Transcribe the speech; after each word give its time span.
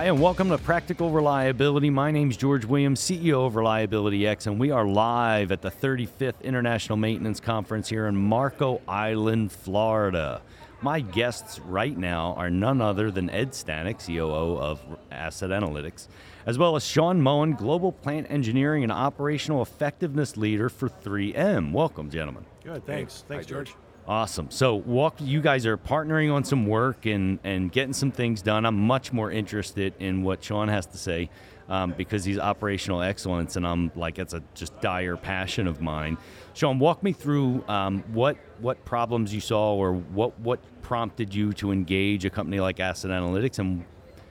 Hi, 0.00 0.06
and 0.06 0.18
welcome 0.18 0.48
to 0.48 0.56
Practical 0.56 1.10
Reliability. 1.10 1.90
My 1.90 2.10
name 2.10 2.30
is 2.30 2.38
George 2.38 2.64
Williams, 2.64 3.00
CEO 3.02 3.46
of 3.46 3.54
Reliability 3.54 4.26
X, 4.26 4.46
and 4.46 4.58
we 4.58 4.70
are 4.70 4.86
live 4.86 5.52
at 5.52 5.60
the 5.60 5.70
35th 5.70 6.40
International 6.42 6.96
Maintenance 6.96 7.38
Conference 7.38 7.86
here 7.86 8.06
in 8.06 8.16
Marco 8.16 8.80
Island, 8.88 9.52
Florida. 9.52 10.40
My 10.80 11.00
guests 11.00 11.58
right 11.58 11.94
now 11.94 12.32
are 12.38 12.48
none 12.48 12.80
other 12.80 13.10
than 13.10 13.28
Ed 13.28 13.50
Stanek, 13.50 13.98
COO 14.06 14.56
of 14.56 14.80
Asset 15.10 15.50
Analytix, 15.50 16.08
as 16.46 16.56
well 16.56 16.76
as 16.76 16.86
Sean 16.86 17.20
Moen, 17.20 17.52
Global 17.52 17.92
Plant 17.92 18.26
Engineering 18.30 18.82
and 18.82 18.90
Operational 18.90 19.60
Effectiveness 19.60 20.34
Leader 20.38 20.70
for 20.70 20.88
3M. 20.88 21.72
Welcome, 21.72 22.08
gentlemen. 22.08 22.46
Good, 22.64 22.86
thanks. 22.86 23.24
Thanks, 23.28 23.44
Hi, 23.44 23.50
George. 23.50 23.66
George. 23.66 23.76
Awesome. 24.10 24.50
So, 24.50 24.74
walk. 24.74 25.20
You 25.20 25.40
guys 25.40 25.64
are 25.66 25.76
partnering 25.76 26.34
on 26.34 26.42
some 26.42 26.66
work 26.66 27.06
and 27.06 27.38
and 27.44 27.70
getting 27.70 27.92
some 27.92 28.10
things 28.10 28.42
done. 28.42 28.66
I'm 28.66 28.74
much 28.76 29.12
more 29.12 29.30
interested 29.30 29.94
in 30.00 30.24
what 30.24 30.42
Sean 30.42 30.66
has 30.66 30.84
to 30.86 30.98
say 30.98 31.30
um, 31.68 31.92
because 31.92 32.24
he's 32.24 32.36
operational 32.36 33.02
excellence, 33.02 33.54
and 33.54 33.64
I'm 33.64 33.92
like 33.94 34.18
it's 34.18 34.34
a 34.34 34.42
just 34.52 34.80
dire 34.80 35.16
passion 35.16 35.68
of 35.68 35.80
mine. 35.80 36.18
Sean, 36.54 36.80
walk 36.80 37.04
me 37.04 37.12
through 37.12 37.64
um, 37.68 38.02
what 38.12 38.36
what 38.58 38.84
problems 38.84 39.32
you 39.32 39.40
saw, 39.40 39.76
or 39.76 39.92
what 39.92 40.36
what 40.40 40.58
prompted 40.82 41.32
you 41.32 41.52
to 41.52 41.70
engage 41.70 42.24
a 42.24 42.30
company 42.30 42.58
like 42.58 42.80
Asset 42.80 43.12
Analytix, 43.12 43.60
and 43.60 43.84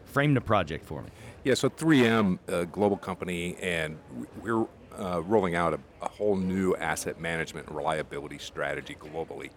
frame 0.03 0.33
the 0.33 0.41
project 0.41 0.85
for 0.85 1.03
me. 1.03 1.09
Yeah, 1.45 1.53
so 1.53 1.69
3M, 1.69 2.37
a 2.49 2.65
global 2.65 2.97
company, 2.97 3.55
and 3.61 3.97
we're 4.41 4.67
uh, 4.99 5.21
rolling 5.21 5.55
out 5.55 5.73
a, 5.73 5.79
a 6.01 6.09
whole 6.09 6.35
new 6.35 6.75
asset 6.75 7.21
management 7.21 7.67
and 7.67 7.77
reliability 7.77 8.39
strategy 8.39 8.97
globally. 8.99 9.51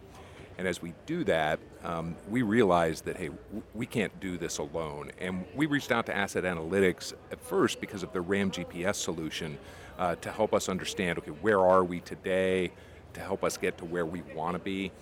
And 0.58 0.68
as 0.68 0.82
we 0.82 0.94
do 1.06 1.24
that, 1.24 1.58
um, 1.82 2.14
we 2.28 2.42
realized 2.42 3.04
that, 3.06 3.16
hey, 3.16 3.28
w- 3.28 3.62
we 3.74 3.86
can't 3.86 4.18
do 4.20 4.36
this 4.36 4.58
alone. 4.58 5.10
And 5.18 5.44
we 5.54 5.66
reached 5.66 5.90
out 5.90 6.06
to 6.06 6.16
Asset 6.16 6.44
Analytix 6.44 7.14
at 7.30 7.40
first 7.40 7.80
because 7.80 8.02
of 8.02 8.12
the 8.12 8.20
RAM 8.20 8.50
GPS 8.50 8.96
solution 8.96 9.58
uh, 9.98 10.14
to 10.16 10.30
help 10.30 10.54
us 10.54 10.68
understand, 10.68 11.18
okay, 11.18 11.30
where 11.30 11.60
are 11.60 11.84
we 11.84 12.00
today, 12.00 12.70
to 13.14 13.20
help 13.20 13.44
us 13.44 13.56
get 13.56 13.78
to 13.78 13.84
where 13.84 14.06
we 14.06 14.22
want 14.34 14.54
to 14.54 14.58
be. 14.58 14.92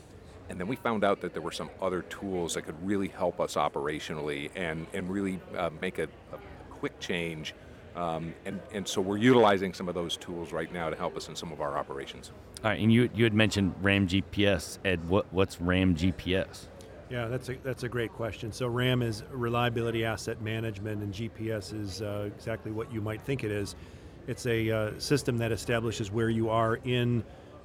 And 0.49 0.59
then 0.59 0.67
we 0.67 0.77
found 0.77 1.05
out 1.05 1.21
that 1.21 1.33
there 1.33 1.43
were 1.43 1.53
some 1.53 1.71
other 1.81 2.03
tools 2.03 2.55
that 2.55 2.63
could 2.63 2.87
really 2.87 3.09
help 3.09 3.41
us 3.41 3.55
operationally 3.55 4.51
and, 4.57 4.87
and 4.93 5.09
really 5.09 5.39
uh, 5.57 5.71
make 5.81 5.99
a, 5.99 6.05
a 6.05 6.39
quick 6.71 6.99
change. 6.99 7.55
Um, 7.97 8.35
and, 8.45 8.61
and 8.73 8.87
so 8.87 9.01
we're 9.01 9.17
utilizing 9.17 9.75
some 9.75 9.89
of 9.89 9.95
those 9.95 10.17
tools 10.17 10.53
right 10.53 10.73
now 10.73 10.91
to 10.91 10.97
help 10.97 11.17
us 11.17 11.29
in 11.29 11.37
some 11.37 11.53
of 11.53 11.61
our 11.61 11.77
operations. 11.77 12.31
All 12.63 12.71
right, 12.71 12.81
and 12.81 12.93
you 12.93 13.11
you 13.15 13.25
had 13.25 13.35
mentioned 13.35 13.75
RAM 13.81 14.07
GPS. 14.07 14.79
Ed, 14.85 15.09
what 15.09 15.27
what's 15.33 15.61
RAM 15.61 15.97
GPS? 15.97 16.67
Yeah, 17.11 17.27
that's 17.27 17.49
a 17.49 17.55
that's 17.65 17.83
a 17.83 17.89
great 17.89 18.13
question. 18.13 18.53
So 18.53 18.69
RAM 18.69 19.03
is 19.03 19.25
reliability 19.33 20.05
asset 20.05 20.41
management, 20.41 21.03
and 21.03 21.13
GPS 21.13 21.75
is 21.75 22.03
uh, 22.03 22.31
exactly 22.37 22.71
what 22.71 22.93
you 22.93 23.01
might 23.01 23.21
think 23.23 23.43
it 23.43 23.51
is. 23.51 23.75
It's 24.29 24.47
a 24.47 24.71
uh, 24.71 24.99
system 24.99 25.39
that 25.39 25.51
establishes 25.51 26.13
where 26.13 26.31
you 26.31 26.51
are 26.51 26.77
in 26.85 27.25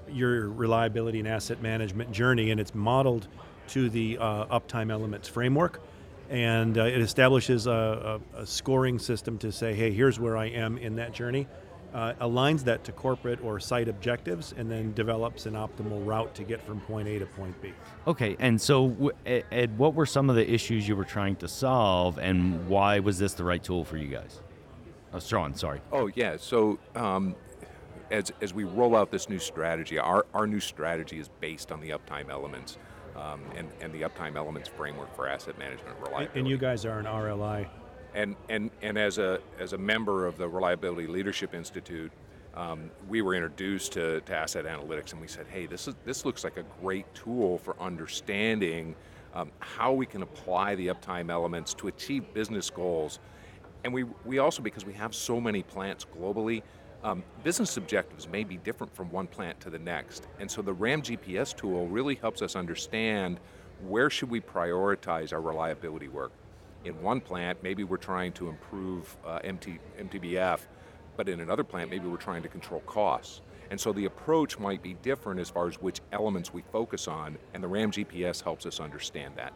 your 0.10 0.50
reliability 0.50 1.20
and 1.20 1.28
asset 1.28 1.62
management 1.62 2.12
journey, 2.12 2.52
and 2.52 2.60
it's 2.60 2.74
modeled 2.74 3.28
to 3.68 3.90
the 3.90 4.18
uh, 4.18 4.46
uptime 4.46 4.92
elements 4.92 5.28
framework. 5.28 5.82
And 6.30 6.78
uh, 6.78 6.84
it 6.86 7.02
establishes 7.02 7.68
a, 7.68 8.20
a, 8.36 8.42
a 8.42 8.46
scoring 8.46 9.00
system 9.00 9.38
to 9.40 9.52
say, 9.52 9.74
hey, 9.74 9.92
here's 9.92 10.20
where 10.20 10.38
I 10.38 10.46
am 10.46 10.78
in 10.78 10.96
that 10.96 11.14
journey. 11.14 11.48
Uh, 11.94 12.14
aligns 12.20 12.62
that 12.66 12.84
to 12.84 12.92
corporate 12.92 13.42
or 13.42 13.58
site 13.58 13.88
objectives, 13.88 14.54
and 14.58 14.70
then 14.70 14.94
develops 14.94 15.46
an 15.46 15.54
optimal 15.54 16.06
route 16.06 16.36
to 16.36 16.44
get 16.44 16.62
from 16.62 16.82
point 16.82 17.08
A 17.08 17.20
to 17.20 17.26
point 17.26 17.60
B. 17.62 17.72
Okay, 18.06 18.36
and 18.40 18.60
so 18.60 18.90
w- 18.90 19.12
Ed, 19.26 19.46
Ed, 19.50 19.78
what 19.78 19.94
were 19.94 20.06
some 20.06 20.30
of 20.30 20.36
the 20.36 20.52
issues 20.52 20.90
you 20.90 20.98
were 20.98 21.06
trying 21.06 21.38
to 21.38 21.48
solve, 21.48 22.18
and 22.20 22.68
why 22.68 23.00
was 23.00 23.18
this 23.18 23.34
the 23.34 23.46
right 23.46 23.64
tool 23.64 23.86
for 23.86 23.96
you 23.96 24.10
guys? 24.10 24.42
Oh, 25.14 25.20
Sean, 25.20 25.56
sorry. 25.56 25.80
Oh, 25.94 26.12
yeah. 26.16 26.36
So 26.36 26.78
um, 26.96 27.34
as, 28.12 28.34
as 28.42 28.54
we 28.54 28.66
roll 28.66 28.94
out 28.98 29.10
this 29.10 29.30
new 29.30 29.40
strategy, 29.40 29.98
our, 29.98 30.26
our 30.34 30.48
new 30.48 30.60
strategy 30.60 31.18
is 31.18 31.30
based 31.40 31.72
on 31.72 31.80
the 31.80 31.92
uptime 31.92 32.30
elements 32.30 32.78
um, 33.16 33.42
and, 33.56 33.70
and 33.82 33.94
the 33.94 34.02
uptime 34.02 34.36
elements 34.36 34.70
framework 34.70 35.14
for 35.16 35.28
asset 35.28 35.58
management 35.58 35.98
reliability. 36.00 36.40
And 36.40 36.48
you 36.48 36.58
guys 36.58 36.86
are 36.86 37.00
an 37.00 37.06
RLI. 37.06 37.68
And, 38.14 38.36
and, 38.50 38.72
and 38.82 38.98
as, 38.98 39.18
a, 39.18 39.40
as 39.60 39.74
a 39.74 39.78
member 39.78 40.26
of 40.26 40.38
the 40.38 40.48
Reliability 40.48 41.08
Leadership 41.08 41.54
Institute, 41.54 42.12
um, 42.56 42.90
we 43.10 43.22
were 43.22 43.36
introduced 43.36 43.92
to, 43.94 44.22
to 44.22 44.36
asset 44.36 44.66
analytix 44.66 45.12
and 45.12 45.20
we 45.20 45.28
said, 45.28 45.46
hey, 45.50 45.66
this, 45.66 45.88
is, 45.88 45.96
this 46.06 46.24
looks 46.24 46.44
like 46.44 46.58
a 46.58 46.64
great 46.82 47.06
tool 47.14 47.58
for 47.58 47.76
understanding 47.82 48.96
um, 49.34 49.52
how 49.60 49.92
we 49.92 50.06
can 50.06 50.22
apply 50.22 50.76
the 50.76 50.88
uptime 50.88 51.30
elements 51.30 51.74
to 51.74 51.90
achieve 51.90 52.34
business 52.34 52.70
goals. 52.70 53.20
And 53.84 53.94
we, 53.94 54.06
we 54.24 54.40
also, 54.40 54.62
because 54.62 54.86
we 54.86 54.94
have 54.94 55.14
so 55.14 55.42
many 55.42 55.62
plants 55.62 56.06
globally, 56.18 56.64
um, 57.06 57.24
business 57.44 57.78
objectives 57.78 58.28
may 58.28 58.44
be 58.44 58.58
different 58.58 58.94
from 58.96 59.10
one 59.12 59.28
plant 59.28 59.60
to 59.62 59.70
the 59.70 59.80
next. 59.80 60.28
And 60.40 60.50
so 60.50 60.62
the 60.62 60.74
RAM 60.74 61.02
GPS 61.02 61.56
tool 61.56 61.88
really 61.88 62.16
helps 62.16 62.42
us 62.42 62.56
understand 62.56 63.40
where 63.88 64.10
should 64.10 64.30
we 64.30 64.42
prioritize 64.42 65.32
our 65.32 65.42
reliability 65.42 66.08
work 66.08 66.32
in 66.86 67.02
one 67.02 67.20
plant, 67.20 67.62
maybe 67.64 67.84
we're 67.84 67.98
trying 67.98 68.32
to 68.34 68.48
improve 68.48 69.18
uh, 69.26 69.40
MT, 69.44 69.80
MTBF, 70.00 70.60
but 71.18 71.28
in 71.28 71.42
another 71.42 71.64
plant, 71.64 71.90
maybe 71.90 72.08
we're 72.08 72.18
trying 72.18 72.44
to 72.44 72.48
control 72.48 72.82
costs. 72.82 73.42
And 73.72 73.80
so 73.82 73.92
the 73.92 74.06
approach 74.06 74.60
might 74.60 74.84
be 74.84 74.94
different 75.02 75.40
as 75.40 75.50
far 75.50 75.68
as 75.68 75.82
which 75.82 76.00
elements 76.12 76.54
we 76.54 76.62
focus 76.72 77.08
on, 77.08 77.38
and 77.54 77.64
the 77.64 77.68
RAM 77.68 77.92
GPS 77.92 78.44
helps 78.44 78.66
us 78.66 78.80
understand 78.80 79.34
that. 79.36 79.54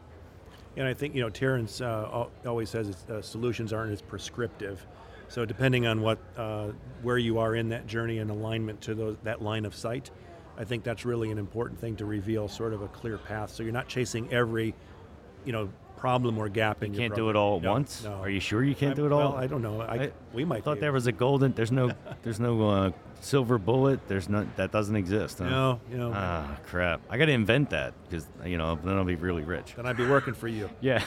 And 0.76 0.88
I 0.88 0.94
think, 0.94 1.14
you 1.14 1.22
know, 1.22 1.30
Terrence 1.30 1.82
uh, 1.82 2.28
always 2.46 2.70
says 2.70 3.06
uh, 3.10 3.22
solutions 3.22 3.72
aren't 3.72 3.92
as 3.92 4.02
prescriptive. 4.02 4.86
So 5.30 5.46
depending 5.46 5.86
on 5.86 6.02
what, 6.02 6.18
uh, 6.36 6.70
where 7.04 7.18
you 7.18 7.38
are 7.38 7.56
in 7.56 7.70
that 7.70 7.86
journey 7.86 8.18
and 8.18 8.32
alignment 8.32 8.82
to 8.82 8.96
those, 8.96 9.18
that 9.24 9.42
line 9.42 9.66
of 9.66 9.76
sight, 9.76 10.10
I 10.58 10.64
think 10.64 10.84
that's 10.84 11.06
really 11.06 11.32
an 11.32 11.38
important 11.38 11.80
thing 11.80 11.96
to 11.98 12.06
reveal 12.06 12.48
sort 12.48 12.74
of 12.74 12.82
a 12.82 12.88
clear 12.88 13.18
path. 13.18 13.52
So 13.52 13.64
you're 13.64 13.72
not 13.72 13.88
chasing 13.88 14.34
every, 14.34 14.74
you 15.46 15.52
know, 15.52 15.70
problem 16.00 16.38
or 16.38 16.48
gap 16.50 16.84
in 16.84 16.94
You 16.94 17.00
can't 17.00 17.16
do 17.16 17.30
it 17.30 17.36
all 17.36 17.58
at 17.58 17.64
No, 17.64 17.72
once. 17.74 18.04
No. 18.04 18.14
Are 18.22 18.30
you 18.30 18.40
sure 18.40 18.64
you 18.64 18.74
can't 18.76 18.92
I'm- 18.92 18.96
do 18.98 19.06
it 19.06 19.12
all? 19.12 19.34
Well, 19.34 19.36
I 19.36 19.48
don't 19.48 19.62
know. 19.62 19.82
I, 19.82 19.96
I- 19.96 20.12
we 20.34 20.46
might. 20.46 20.60
I 20.60 20.62
thought 20.62 20.76
be 20.76 20.82
there 20.82 20.92
was 20.94 21.08
a 21.08 21.12
golden. 21.12 21.54
There's 21.54 21.72
no. 21.72 21.92
There's 22.24 22.40
no 22.40 22.70
uh, 22.70 22.92
silver 23.22 23.58
bullet. 23.58 24.00
There's 24.08 24.30
not. 24.30 24.56
That 24.58 24.72
doesn't 24.72 24.96
exist. 24.96 25.40
Huh? 25.40 25.50
No, 25.50 25.80
you 25.92 25.98
know. 25.98 26.12
Ah, 26.16 26.58
crap! 26.68 27.02
I 27.10 27.18
got 27.18 27.26
to 27.26 27.32
invent 27.32 27.70
that 27.72 27.94
because 28.10 28.26
you 28.46 28.58
know 28.58 28.78
then 28.84 28.96
I'll 28.98 29.04
be 29.04 29.16
really 29.16 29.44
rich. 29.44 29.74
then 29.76 29.86
I'd 29.86 29.98
be 29.98 30.08
working 30.08 30.34
for 30.34 30.48
you. 30.48 30.70
Yeah. 30.82 31.04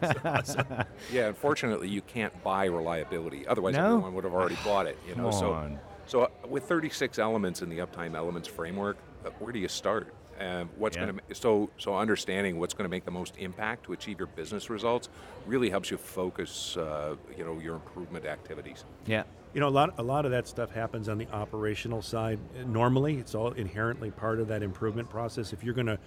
Yeah, 1.12 1.28
unfortunately, 1.28 1.88
you 1.88 2.02
can't 2.02 2.32
buy 2.42 2.66
reliability. 2.66 3.46
Otherwise, 3.46 3.74
No? 3.76 3.86
everyone 3.86 4.14
would 4.14 4.24
have 4.24 4.34
already 4.34 4.56
bought 4.64 4.86
it. 4.86 4.98
You 5.08 5.14
know, 5.14 5.24
Come 5.30 5.32
so 5.32 5.52
on. 5.52 5.78
so 6.06 6.22
uh, 6.22 6.28
with 6.48 6.64
36 6.64 7.18
elements 7.18 7.62
in 7.62 7.68
the 7.68 7.78
uptime 7.78 8.14
elements 8.14 8.48
framework, 8.48 8.96
uh, 9.24 9.30
where 9.38 9.52
do 9.52 9.58
you 9.58 9.68
start? 9.68 10.12
Um, 10.40 10.68
what's 10.76 10.96
Yeah. 10.96 11.06
going 11.06 11.20
to 11.28 11.34
so 11.34 11.70
so 11.78 11.96
understanding 11.96 12.58
what's 12.58 12.74
going 12.74 12.84
to 12.84 12.90
make 12.90 13.04
the 13.04 13.10
most 13.10 13.36
impact 13.38 13.84
to 13.84 13.92
achieve 13.92 14.18
your 14.18 14.26
business 14.28 14.68
results 14.70 15.08
really 15.46 15.70
helps 15.70 15.90
you 15.90 15.96
focus, 15.96 16.76
uh, 16.76 17.16
you 17.36 17.44
know, 17.44 17.58
your 17.60 17.74
improvement 17.74 18.26
activities. 18.26 18.84
yeah. 19.06 19.24
You 19.52 19.60
know, 19.60 19.68
a 19.68 19.70
lot, 19.70 19.94
a 19.98 20.02
lot 20.02 20.24
of 20.24 20.32
that 20.32 20.48
stuff 20.48 20.72
happens 20.72 21.08
on 21.08 21.16
the 21.16 21.28
operational 21.28 22.02
side. 22.02 22.40
Normally, 22.66 23.18
it's 23.18 23.36
all 23.36 23.52
inherently 23.52 24.10
part 24.10 24.40
of 24.40 24.48
that 24.48 24.64
improvement 24.64 25.08
process. 25.08 25.52
If 25.52 25.62
you're 25.62 25.74
going 25.74 25.86
to 25.86 25.98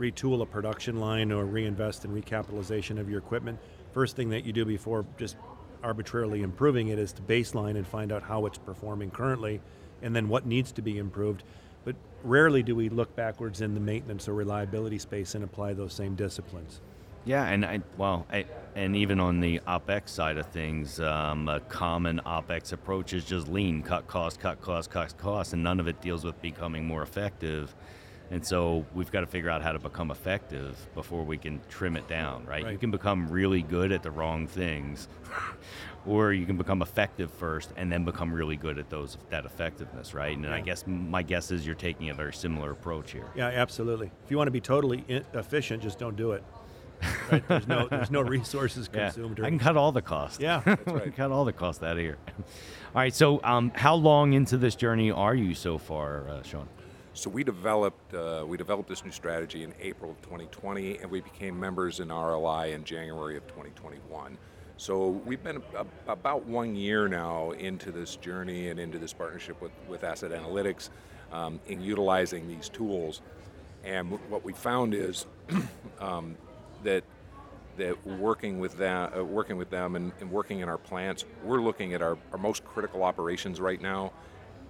retool 0.00 0.40
a 0.40 0.46
production 0.46 0.98
line 0.98 1.30
or 1.30 1.44
reinvest 1.44 2.06
in 2.06 2.12
recapitalization 2.12 2.98
of 2.98 3.10
your 3.10 3.18
equipment, 3.18 3.58
first 3.92 4.16
thing 4.16 4.30
that 4.30 4.46
you 4.46 4.54
do 4.54 4.64
before 4.64 5.04
just 5.18 5.36
arbitrarily 5.82 6.40
improving 6.40 6.88
it 6.88 6.98
is 6.98 7.12
to 7.12 7.20
baseline 7.22 7.76
and 7.76 7.86
find 7.86 8.10
out 8.10 8.22
how 8.22 8.46
it's 8.46 8.56
performing 8.56 9.10
currently 9.10 9.60
and 10.00 10.16
then 10.16 10.26
what 10.30 10.46
needs 10.46 10.72
to 10.72 10.80
be 10.80 10.96
improved. 10.96 11.44
But 11.84 11.96
rarely 12.22 12.62
do 12.62 12.74
we 12.74 12.88
look 12.88 13.14
backwards 13.14 13.60
in 13.60 13.74
the 13.74 13.80
maintenance 13.80 14.28
or 14.28 14.34
reliability 14.34 14.98
space 14.98 15.34
and 15.34 15.44
apply 15.44 15.74
those 15.74 15.92
same 15.92 16.14
disciplines. 16.14 16.80
Yeah, 17.26 17.46
and 17.46 17.64
I, 17.64 17.80
well, 17.96 18.26
I, 18.30 18.44
and 18.74 18.94
even 18.94 19.18
on 19.18 19.40
the 19.40 19.60
OPEX 19.66 20.10
side 20.10 20.36
of 20.36 20.46
things, 20.46 21.00
um, 21.00 21.48
a 21.48 21.60
common 21.60 22.20
OPEX 22.26 22.72
approach 22.72 23.14
is 23.14 23.24
just 23.24 23.48
lean, 23.48 23.82
cut 23.82 24.06
costs, 24.06 24.38
cut 24.38 24.60
costs, 24.60 24.92
cut 24.92 25.16
costs, 25.16 25.54
and 25.54 25.62
none 25.62 25.80
of 25.80 25.88
it 25.88 26.02
deals 26.02 26.22
with 26.24 26.40
becoming 26.42 26.84
more 26.84 27.02
effective. 27.02 27.74
And 28.30 28.44
so 28.44 28.84
we've 28.94 29.10
got 29.12 29.20
to 29.20 29.26
figure 29.26 29.50
out 29.50 29.62
how 29.62 29.72
to 29.72 29.78
become 29.78 30.10
effective 30.10 30.76
before 30.94 31.24
we 31.24 31.36
can 31.38 31.60
trim 31.68 31.96
it 31.96 32.08
down, 32.08 32.44
right? 32.46 32.70
You 32.70 32.78
can 32.78 32.90
become 32.90 33.28
really 33.28 33.62
good 33.62 33.92
at 33.92 34.02
the 34.02 34.10
wrong 34.10 34.46
things, 34.46 35.08
or 36.06 36.32
you 36.32 36.46
can 36.46 36.56
become 36.56 36.82
effective 36.82 37.30
first 37.30 37.70
and 37.76 37.92
then 37.92 38.04
become 38.04 38.32
really 38.32 38.56
good 38.56 38.78
at 38.78 38.90
those 38.90 39.18
that 39.30 39.44
effectiveness, 39.44 40.14
right? 40.14 40.36
And 40.36 40.46
I 40.46 40.60
guess 40.60 40.84
my 40.86 41.22
guess 41.22 41.50
is 41.50 41.66
you're 41.66 41.74
taking 41.74 42.10
a 42.10 42.14
very 42.14 42.32
similar 42.32 42.70
approach 42.70 43.12
here. 43.12 43.26
Yeah, 43.36 43.48
absolutely. 43.48 44.10
If 44.24 44.30
you 44.30 44.36
want 44.36 44.48
to 44.48 44.52
be 44.52 44.60
totally 44.60 45.04
efficient, 45.34 45.82
just 45.82 45.98
don't 45.98 46.16
do 46.16 46.32
it. 46.32 46.42
Right? 47.30 47.46
There's 47.46 47.68
no 47.68 47.86
there's 47.88 48.10
no 48.10 48.20
resources 48.38 48.88
Yeah, 48.92 49.10
consumed. 49.10 49.40
I 49.40 49.48
can 49.50 49.58
cut 49.58 49.76
all 49.76 49.92
the 49.92 50.02
costs. 50.02 50.40
Yeah, 50.40 50.62
I 50.66 50.74
can 50.76 51.12
cut 51.12 51.30
all 51.30 51.44
the 51.44 51.52
costs 51.52 51.82
out 51.82 51.92
of 51.92 51.98
here. 51.98 52.16
All 52.38 52.44
right, 52.94 53.14
so 53.14 53.40
um, 53.44 53.72
how 53.74 53.94
long 53.94 54.32
into 54.32 54.56
this 54.56 54.74
journey 54.76 55.10
are 55.10 55.34
you 55.34 55.54
so 55.54 55.78
far, 55.78 56.28
uh, 56.28 56.42
Sean? 56.42 56.68
So 57.16 57.30
we 57.30 57.44
developed 57.44 58.12
uh, 58.12 58.44
we 58.46 58.56
developed 58.56 58.88
this 58.88 59.04
new 59.04 59.12
strategy 59.12 59.62
in 59.62 59.72
April 59.80 60.10
of 60.10 60.20
2020, 60.22 60.98
and 60.98 61.08
we 61.08 61.20
became 61.20 61.58
members 61.58 62.00
in 62.00 62.08
RLI 62.08 62.72
in 62.74 62.82
January 62.82 63.36
of 63.36 63.46
2021. 63.46 64.36
So 64.76 65.08
we've 65.24 65.42
been 65.42 65.62
about 66.08 66.44
one 66.46 66.74
year 66.74 67.06
now 67.06 67.52
into 67.52 67.92
this 67.92 68.16
journey 68.16 68.68
and 68.68 68.80
into 68.80 68.98
this 68.98 69.12
partnership 69.12 69.62
with, 69.62 69.70
with 69.88 70.02
Asset 70.02 70.32
Analytix 70.32 70.90
um, 71.30 71.60
in 71.68 71.80
utilizing 71.80 72.48
these 72.48 72.68
tools. 72.68 73.20
And 73.84 74.10
what 74.28 74.44
we 74.44 74.52
found 74.52 74.92
is 74.92 75.26
um, 76.00 76.36
that 76.82 77.04
that 77.76 78.04
working 78.06 78.58
with 78.58 78.76
them, 78.76 79.12
uh, 79.16 79.22
working 79.22 79.56
with 79.56 79.70
them, 79.70 79.94
and, 79.94 80.12
and, 80.20 80.30
working 80.30 80.60
in 80.60 80.68
our 80.68 80.78
plants, 80.78 81.24
we're 81.44 81.60
looking 81.60 81.92
at 81.94 82.02
our, 82.02 82.16
our 82.32 82.38
most 82.38 82.64
critical 82.64 83.02
operations 83.02 83.60
right 83.60 83.80
now, 83.80 84.12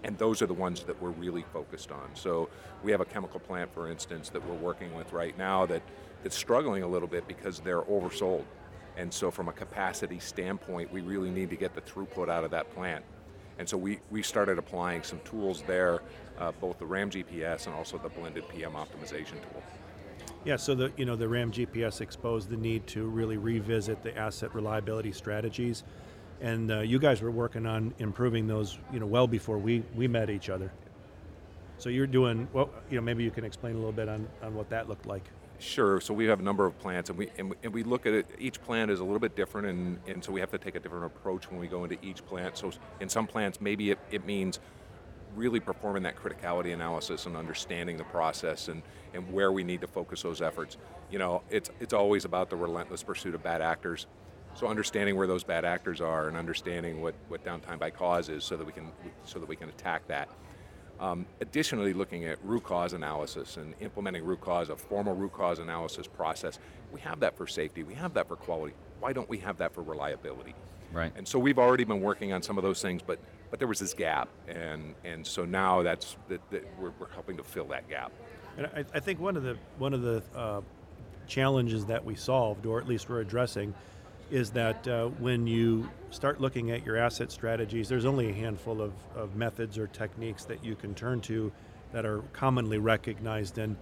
and 0.05 0.17
those 0.19 0.43
are 0.43 0.47
the 0.47 0.55
ones 0.55 0.85
that 0.85 1.01
we're 1.03 1.11
really 1.11 1.45
focused 1.53 1.91
on. 1.91 2.11
So 2.15 2.49
we 2.83 2.93
have 2.93 3.01
a 3.01 3.07
chemical 3.07 3.41
plant, 3.41 3.73
for 3.73 3.91
instance, 3.91 4.29
that 4.31 4.47
we're 4.47 4.55
working 4.55 4.95
with 4.95 5.13
right 5.13 5.37
now 5.37 5.67
that 5.67 5.83
that's 6.23 6.37
struggling 6.37 6.83
a 6.83 6.89
little 6.89 7.09
bit 7.09 7.27
because 7.27 7.61
they're 7.61 7.83
oversold. 7.83 8.45
And 8.97 9.13
so, 9.13 9.31
from 9.31 9.49
a 9.49 9.53
capacity 9.53 10.21
standpoint, 10.21 10.93
we 10.93 11.01
really 11.01 11.31
need 11.31 11.51
to 11.51 11.57
get 11.57 11.75
the 11.75 11.81
throughput 11.81 12.29
out 12.29 12.45
of 12.45 12.53
that 12.53 12.73
plant. 12.75 13.05
And 13.59 13.69
so, 13.69 13.77
we, 13.77 13.99
we 14.11 14.23
started 14.23 14.57
applying 14.57 15.03
some 15.03 15.19
tools 15.25 15.65
there, 15.67 16.01
uh, 16.39 16.53
both 16.61 16.79
the 16.79 16.87
RAM 16.87 17.11
GPS 17.11 17.67
and 17.67 17.75
also 17.75 17.99
the 17.99 18.09
blended 18.09 18.49
PM 18.49 18.73
optimization 18.73 19.41
tool. 19.51 19.63
Yeah, 20.45 20.57
so 20.57 20.75
the 20.75 20.93
you 20.97 21.07
know 21.07 21.17
the 21.17 21.29
RAM 21.29 21.51
GPS 21.51 22.01
exposed 22.03 22.51
the 22.51 22.57
need 22.57 22.87
to 22.89 23.07
really 23.07 23.37
revisit 23.37 24.03
the 24.03 24.17
asset 24.17 24.55
reliability 24.55 25.11
strategies, 25.11 25.83
and 26.45 26.71
uh, 26.71 26.81
you 26.81 26.99
guys 26.99 27.23
were 27.23 27.31
working 27.31 27.65
on 27.65 27.95
improving 27.99 28.47
those 28.47 28.79
you 28.93 29.01
know 29.01 29.07
well 29.07 29.27
before 29.27 29.59
we 29.59 29.83
we 29.97 30.07
met 30.07 30.31
each 30.31 30.51
other. 30.51 30.71
So 31.79 31.89
you're 31.89 32.07
doing 32.07 32.47
well. 32.53 32.71
You 32.91 32.97
know 32.97 33.03
maybe 33.03 33.25
you 33.25 33.31
can 33.31 33.45
explain 33.45 33.75
a 33.75 33.79
little 33.79 33.93
bit 33.93 34.09
on 34.09 34.29
on 34.43 34.55
what 34.55 34.69
that 34.71 34.89
looked 34.89 35.07
like. 35.07 35.25
Sure. 35.59 36.01
So 36.01 36.13
we 36.13 36.27
have 36.27 36.41
a 36.41 36.43
number 36.43 36.67
of 36.67 36.79
plants, 36.79 37.09
and 37.09 37.19
we 37.19 37.31
and 37.39 37.51
we, 37.51 37.57
and 37.63 37.73
we 37.73 37.83
look 37.83 38.05
at 38.07 38.13
it. 38.13 38.27
Each 38.39 38.63
plant 38.63 38.91
is 38.91 39.01
a 39.01 39.05
little 39.05 39.19
bit 39.19 39.35
different, 39.35 39.69
and, 39.69 39.99
and 40.07 40.23
so 40.23 40.33
we 40.33 40.41
have 40.41 40.51
to 40.51 40.59
take 40.59 40.75
a 40.75 40.81
different 40.81 41.07
approach 41.07 41.51
when 41.51 41.59
we 41.59 41.67
go 41.67 41.83
into 41.85 41.97
each 42.03 42.25
plant. 42.27 42.59
So 42.59 42.73
in 43.01 43.09
some 43.09 43.27
plants, 43.27 43.61
maybe 43.61 43.91
it, 43.91 43.99
it 44.11 44.27
means 44.27 44.61
really 45.35 45.61
performing 45.61 46.03
that 46.03 46.17
criticality 46.17 46.75
analysis 46.75 47.27
and 47.27 47.37
understanding 47.37 47.97
the 47.97 48.05
process 48.05 48.69
and, 48.69 48.83
and 49.15 49.33
where 49.33 49.51
we 49.51 49.65
need 49.65 49.81
to 49.81 49.87
focus 49.87 50.23
those 50.23 50.43
efforts. 50.43 50.77
You 51.11 51.19
know, 51.19 51.43
it's 51.49 51.71
it's 51.81 51.95
always 51.95 52.27
about 52.27 52.51
the 52.51 52.57
relentless 52.57 53.03
pursuit 53.03 53.35
of 53.35 53.43
bad 53.43 53.63
actors. 53.63 54.07
So 54.55 54.69
understanding 54.69 55.17
where 55.17 55.27
those 55.27 55.43
bad 55.43 55.65
actors 55.65 56.01
are 56.01 56.29
and 56.29 56.37
understanding 56.37 57.03
what, 57.03 57.15
what 57.29 57.45
downtime 57.45 57.79
by 57.79 57.91
cause 57.91 58.29
is, 58.29 58.45
so 58.45 58.57
that 58.57 58.65
we 58.65 58.73
can 58.73 58.91
so 59.25 59.39
that 59.39 59.49
we 59.49 59.57
can 59.57 59.69
attack 59.69 60.07
that. 60.09 60.29
Um, 61.01 61.27
additionally, 61.41 61.93
looking 61.93 62.25
at 62.25 62.39
root 62.45 62.63
cause 62.63 62.93
analysis 62.93 63.57
and 63.57 63.75
implementing 63.81 64.25
root 64.25 64.41
cause, 64.41 64.69
a 64.71 64.77
formal 64.77 65.15
root 65.15 65.33
cause 65.33 65.59
analysis 65.59 66.07
process. 66.07 66.61
We 66.93 67.01
have 67.01 67.19
that 67.21 67.37
for 67.37 67.49
safety, 67.49 67.83
we 67.83 67.95
have 67.95 68.15
that 68.15 68.29
for 68.29 68.37
quality. 68.37 68.75
Why 69.01 69.13
don't 69.13 69.29
we 69.29 69.39
have 69.39 69.59
that 69.59 69.75
for 69.75 69.83
reliability? 69.83 70.55
Right. 70.93 71.13
And 71.17 71.27
so 71.27 71.41
we've 71.41 71.59
already 71.59 71.83
been 71.83 72.01
working 72.01 72.33
on 72.33 72.41
some 72.41 72.57
of 72.57 72.63
those 72.63 72.81
things, 72.81 73.03
but 73.03 73.19
but 73.51 73.59
there 73.59 73.67
was 73.67 73.81
this 73.81 73.93
gap, 73.93 74.29
and 74.47 74.95
and 75.05 75.27
so 75.27 75.45
now 75.45 75.83
that's 75.83 76.17
that, 76.29 76.41
that 76.51 76.65
we're, 76.79 76.93
we're 77.01 77.11
helping 77.11 77.37
to 77.39 77.43
fill 77.43 77.67
that 77.67 77.89
gap. 77.89 78.13
And 78.57 78.67
I, 78.67 78.85
I 78.95 79.01
think 79.01 79.19
one 79.19 79.37
of 79.37 79.43
the 79.43 79.59
one 79.79 79.95
of 79.95 80.03
the 80.03 80.23
uh, 80.37 80.61
challenges 81.27 81.85
that 81.87 82.05
we 82.05 82.15
solved, 82.15 82.67
or 82.67 82.81
at 82.81 82.87
least 82.87 83.09
we're 83.09 83.21
addressing, 83.21 83.75
is 84.31 84.51
that 84.51 84.87
uh, 84.89 85.07
when 85.19 85.47
you 85.47 85.89
start 86.11 86.41
looking 86.41 86.71
at 86.71 86.85
your 86.85 86.97
asset 86.97 87.31
strategies, 87.31 87.89
there's 87.89 88.05
only 88.05 88.31
a 88.31 88.33
handful 88.33 88.81
of, 88.81 88.93
of 89.15 89.37
methods 89.37 89.79
or 89.79 89.87
techniques 89.89 90.45
that 90.45 90.65
you 90.65 90.75
can 90.75 90.95
turn 90.95 91.21
to 91.21 91.53
that 91.93 92.05
are 92.05 92.21
commonly 92.33 92.79
recognized. 92.79 93.59
And 93.59 93.77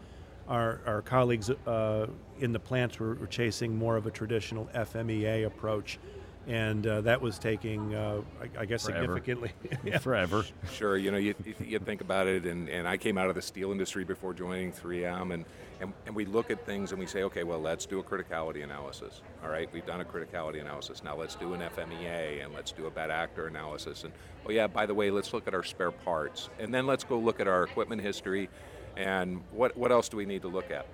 our, 0.48 0.80
our 0.86 1.02
colleagues 1.02 1.50
uh, 1.50 2.06
in 2.40 2.52
the 2.52 2.58
plants 2.58 2.98
were, 2.98 3.14
were, 3.14 3.26
chasing 3.26 3.76
more 3.76 3.96
of 3.96 4.06
a 4.06 4.10
traditional 4.10 4.68
FMEA 4.74 5.46
approach 5.46 5.98
and 6.46 6.86
uh, 6.86 7.00
that 7.02 7.20
was 7.20 7.38
taking, 7.38 7.94
uh, 7.94 8.20
I, 8.40 8.62
I, 8.62 8.64
guess, 8.64 8.86
Forever. 8.86 9.02
significantly. 9.02 9.52
yeah. 9.84 9.98
Forever. 9.98 10.44
Sure. 10.72 10.96
You 10.96 11.10
know, 11.10 11.18
you, 11.18 11.34
you 11.60 11.78
think 11.78 12.00
about 12.00 12.26
it, 12.26 12.46
and, 12.46 12.68
and 12.68 12.88
I 12.88 12.96
came 12.96 13.18
out 13.18 13.28
of 13.28 13.34
the 13.34 13.42
steel 13.42 13.72
industry 13.72 14.04
before 14.04 14.32
joining 14.32 14.72
3M, 14.72 15.34
and, 15.34 15.44
and, 15.80 15.92
and 16.06 16.14
we 16.14 16.24
look 16.24 16.50
at 16.50 16.64
things 16.64 16.92
and 16.92 16.98
we 16.98 17.06
say, 17.06 17.24
okay, 17.24 17.44
well, 17.44 17.60
let's 17.60 17.84
do 17.86 17.98
a 17.98 18.02
criticality 18.02 18.64
analysis. 18.64 19.20
All 19.44 19.50
right, 19.50 19.68
we've 19.72 19.84
done 19.86 20.00
a 20.00 20.04
criticality 20.04 20.60
analysis. 20.60 21.04
Now 21.04 21.16
let's 21.16 21.34
do 21.34 21.52
an 21.52 21.60
FMEA, 21.60 22.44
and 22.44 22.54
let's 22.54 22.72
do 22.72 22.86
a 22.86 22.90
bad 22.90 23.10
actor 23.10 23.46
analysis. 23.46 24.04
And 24.04 24.12
oh 24.46 24.50
yeah, 24.50 24.66
by 24.66 24.86
the 24.86 24.94
way, 24.94 25.10
let's 25.10 25.32
look 25.32 25.46
at 25.46 25.54
our 25.54 25.64
spare 25.64 25.90
parts, 25.90 26.48
and 26.58 26.72
then 26.72 26.86
let's 26.86 27.04
go 27.04 27.18
look 27.18 27.38
at 27.38 27.48
our 27.48 27.64
equipment 27.64 28.00
history, 28.00 28.48
and 28.96 29.42
what 29.50 29.76
what 29.76 29.92
else 29.92 30.08
do 30.08 30.16
we 30.16 30.24
need 30.24 30.42
to 30.42 30.48
look 30.48 30.70
at? 30.70 30.86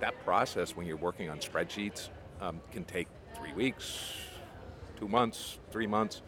That 0.00 0.22
process, 0.24 0.76
when 0.76 0.86
you're 0.86 0.96
working 0.96 1.30
on 1.30 1.38
spreadsheets, 1.38 2.10
um, 2.40 2.60
can 2.72 2.84
take 2.84 3.08
three 3.36 3.52
weeks, 3.52 4.14
two 5.02 5.08
months, 5.08 5.58
three 5.72 5.86
months. 5.86 6.22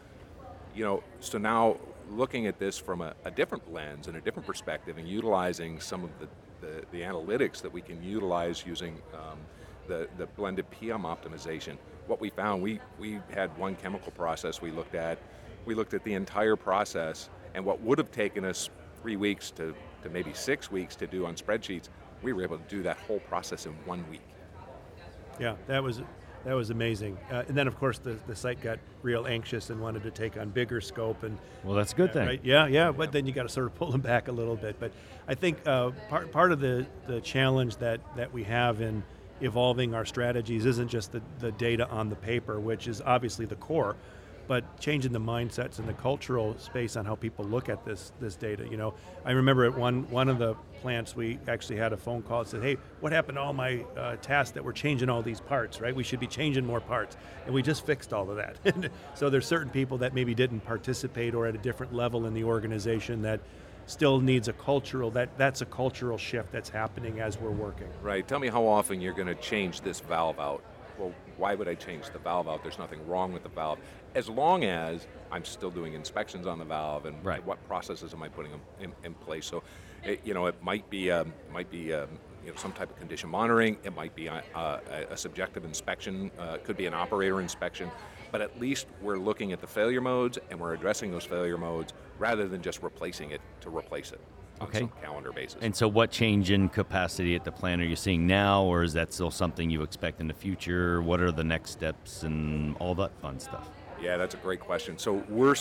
You 0.75 0.83
know, 0.83 1.03
so 1.21 1.37
now 1.37 1.77
looking 2.11 2.45
at 2.45 2.59
this 2.59 2.77
from 2.77 2.99
a, 2.99 3.13
a 3.23 3.31
different 3.31 3.71
lens 3.71 4.07
and 4.07 4.17
a 4.17 4.19
different 4.19 4.45
perspective 4.45 4.97
and 4.97 5.07
utilizing 5.07 5.79
some 5.79 6.03
of 6.03 6.09
the, 6.19 6.27
the, 6.59 6.83
the 6.91 6.99
analytics 6.99 7.61
that 7.61 7.71
we 7.71 7.81
can 7.81 8.03
utilize 8.03 8.65
using 8.67 9.01
um, 9.13 9.39
the, 9.87 10.09
the 10.17 10.25
blended 10.25 10.69
PM 10.71 11.03
optimization, 11.03 11.77
what 12.07 12.19
we 12.19 12.29
found, 12.29 12.61
we, 12.61 12.81
we 12.99 13.21
had 13.33 13.57
one 13.57 13.75
chemical 13.77 14.11
process 14.11 14.61
we 14.61 14.71
looked 14.71 14.95
at. 14.95 15.19
We 15.63 15.73
looked 15.73 15.93
at 15.93 16.03
the 16.03 16.13
entire 16.13 16.57
process, 16.57 17.29
and 17.53 17.63
what 17.63 17.81
would 17.81 17.97
have 17.97 18.11
taken 18.11 18.43
us 18.43 18.69
three 19.01 19.15
weeks 19.15 19.51
to, 19.51 19.73
to 20.03 20.09
maybe 20.09 20.33
six 20.33 20.69
weeks 20.69 20.97
to 20.97 21.07
do 21.07 21.25
on 21.25 21.35
spreadsheets, 21.35 21.87
we 22.21 22.33
were 22.33 22.43
able 22.43 22.57
to 22.57 22.67
do 22.67 22.83
that 22.83 22.97
whole 22.97 23.19
process 23.21 23.67
in 23.67 23.71
one 23.85 24.03
week. 24.09 24.21
Yeah, 25.39 25.55
that 25.67 25.81
was 25.81 26.01
that 26.45 26.53
was 26.53 26.69
amazing. 26.69 27.17
Uh, 27.31 27.43
and 27.47 27.57
then, 27.57 27.67
of 27.67 27.77
course, 27.77 27.97
the, 27.97 28.17
the 28.27 28.35
site 28.35 28.61
got 28.61 28.77
real 29.01 29.25
anxious 29.25 29.71
and 29.71 29.81
wanted 29.81 30.03
to 30.03 30.11
take 30.11 30.37
on 30.37 30.49
bigger 30.49 30.79
scope. 30.79 31.23
And 31.23 31.37
well, 31.63 31.75
that's 31.75 31.93
a 31.93 31.95
good 31.95 32.11
uh, 32.11 32.13
thing. 32.13 32.27
Right? 32.27 32.41
Yeah, 32.43 32.67
yeah. 32.67 32.91
But 32.91 33.11
then 33.11 33.25
you 33.25 33.33
got 33.33 33.43
to 33.43 33.49
sort 33.49 33.65
of 33.65 33.75
pull 33.75 33.91
them 33.91 34.01
back 34.13 34.27
a 34.27 34.31
little 34.31 34.55
bit. 34.55 34.79
But 34.79 34.91
I 35.27 35.33
think 35.35 35.57
uh, 35.67 35.91
part 36.07 36.31
part 36.31 36.51
of 36.51 36.59
the 36.59 36.85
the 37.07 37.19
challenge 37.21 37.77
that 37.77 37.99
that 38.15 38.31
we 38.31 38.43
have 38.43 38.79
in 38.81 39.03
evolving 39.41 39.93
our 39.93 40.05
strategies 40.05 40.65
isn't 40.65 40.87
just 40.87 41.11
the, 41.11 41.21
the 41.39 41.51
data 41.53 41.89
on 41.89 42.09
the 42.09 42.15
paper, 42.15 42.59
which 42.59 42.87
is 42.87 43.01
obviously 43.01 43.45
the 43.45 43.55
core, 43.55 43.95
but 44.47 44.79
changing 44.79 45.11
the 45.11 45.19
mindsets 45.19 45.79
and 45.79 45.87
the 45.87 45.93
cultural 45.93 46.57
space 46.57 46.95
on 46.95 47.05
how 47.05 47.15
people 47.15 47.45
look 47.45 47.69
at 47.69 47.83
this 47.85 48.11
this 48.19 48.35
data. 48.35 48.67
You 48.67 48.77
know, 48.77 48.93
I 49.23 49.31
remember 49.31 49.65
at 49.65 49.77
one 49.77 50.09
one 50.09 50.29
of 50.29 50.39
the 50.39 50.55
plants 50.81 51.15
we 51.15 51.39
actually 51.47 51.77
had 51.77 51.93
a 51.93 51.97
phone 51.97 52.21
call 52.21 52.43
that 52.43 52.49
said, 52.49 52.61
"Hey, 52.63 52.77
what 52.99 53.11
happened 53.11 53.37
to 53.37 53.41
all 53.41 53.53
my 53.53 53.83
uh, 53.97 54.15
tasks 54.17 54.51
that 54.51 54.63
we're 54.63 54.73
changing 54.73 55.09
all 55.09 55.21
these 55.21 55.41
parts? 55.41 55.81
Right? 55.81 55.95
We 55.95 56.03
should 56.03 56.19
be 56.19 56.27
changing 56.27 56.65
more 56.65 56.81
parts." 56.81 57.17
And 57.45 57.53
we 57.53 57.61
just 57.61 57.85
fixed 57.85 58.13
all 58.13 58.29
of 58.29 58.37
that. 58.37 58.91
so 59.15 59.29
there's 59.29 59.47
certain 59.47 59.71
people 59.71 59.97
that 59.99 60.13
maybe 60.13 60.33
didn't 60.33 60.61
participate 60.61 61.33
or 61.33 61.47
at 61.47 61.55
a 61.55 61.59
different 61.59 61.93
level 61.93 62.25
in 62.25 62.33
the 62.33 62.43
organization 62.43 63.21
that 63.23 63.39
still 63.87 64.19
needs 64.19 64.47
a 64.47 64.53
cultural 64.53 65.11
that 65.11 65.37
that's 65.37 65.61
a 65.61 65.65
cultural 65.65 66.17
shift 66.17 66.51
that's 66.51 66.69
happening 66.69 67.19
as 67.19 67.39
we're 67.39 67.51
working. 67.51 67.87
Right. 68.01 68.27
Tell 68.27 68.39
me 68.39 68.47
how 68.47 68.65
often 68.65 68.99
you're 68.99 69.13
going 69.13 69.27
to 69.27 69.35
change 69.35 69.81
this 69.81 69.99
valve 69.99 70.39
out 70.39 70.63
well, 70.97 71.13
why 71.37 71.55
would 71.55 71.67
I 71.67 71.75
change 71.75 72.09
the 72.11 72.19
valve 72.19 72.47
out? 72.47 72.63
There's 72.63 72.79
nothing 72.79 73.05
wrong 73.07 73.33
with 73.33 73.43
the 73.43 73.49
valve, 73.49 73.79
as 74.15 74.29
long 74.29 74.63
as 74.63 75.07
I'm 75.31 75.45
still 75.45 75.69
doing 75.69 75.93
inspections 75.93 76.47
on 76.47 76.57
the 76.57 76.65
valve 76.65 77.05
and 77.05 77.23
right. 77.23 77.45
what 77.45 77.65
processes 77.67 78.13
am 78.13 78.23
I 78.23 78.29
putting 78.29 78.53
in, 78.79 78.93
in 79.03 79.13
place. 79.13 79.45
So, 79.45 79.61
it, 80.03 80.21
you 80.23 80.33
know, 80.33 80.45
it 80.47 80.55
might 80.63 80.89
be 80.89 81.11
um, 81.11 81.33
might 81.51 81.69
be 81.69 81.93
um, 81.93 82.07
you 82.43 82.51
know 82.51 82.57
some 82.57 82.71
type 82.71 82.89
of 82.89 82.97
condition 82.97 83.29
monitoring. 83.29 83.77
It 83.83 83.95
might 83.95 84.15
be 84.15 84.27
a, 84.27 84.43
a, 84.55 84.79
a 85.11 85.17
subjective 85.17 85.65
inspection. 85.65 86.31
Uh, 86.39 86.53
it 86.55 86.63
could 86.63 86.77
be 86.77 86.85
an 86.85 86.93
operator 86.93 87.41
inspection. 87.41 87.91
But 88.31 88.41
at 88.41 88.59
least 88.59 88.87
we're 89.01 89.17
looking 89.17 89.51
at 89.53 89.61
the 89.61 89.67
failure 89.67 90.01
modes 90.01 90.37
and 90.49 90.59
we're 90.59 90.73
addressing 90.73 91.11
those 91.11 91.23
failure 91.23 91.57
modes 91.57 91.93
rather 92.19 92.47
than 92.47 92.61
just 92.61 92.81
replacing 92.81 93.31
it 93.31 93.41
to 93.61 93.69
replace 93.69 94.11
it 94.11 94.19
okay. 94.61 94.79
some 94.79 94.91
calendar 95.01 95.31
basis. 95.31 95.57
And 95.61 95.75
so, 95.75 95.87
what 95.87 96.11
change 96.11 96.51
in 96.51 96.69
capacity 96.69 97.35
at 97.35 97.43
the 97.43 97.51
plant 97.51 97.81
are 97.81 97.85
you 97.85 97.95
seeing 97.95 98.27
now, 98.27 98.63
or 98.63 98.83
is 98.83 98.93
that 98.93 99.13
still 99.13 99.31
something 99.31 99.69
you 99.69 99.81
expect 99.81 100.21
in 100.21 100.27
the 100.27 100.33
future? 100.33 101.01
What 101.01 101.21
are 101.21 101.31
the 101.31 101.43
next 101.43 101.71
steps 101.71 102.23
and 102.23 102.75
all 102.77 102.95
that 102.95 103.17
fun 103.21 103.39
stuff? 103.39 103.69
Yeah, 104.01 104.17
that's 104.17 104.35
a 104.35 104.37
great 104.37 104.59
question. 104.59 104.97
So 104.97 105.23
we're 105.29 105.55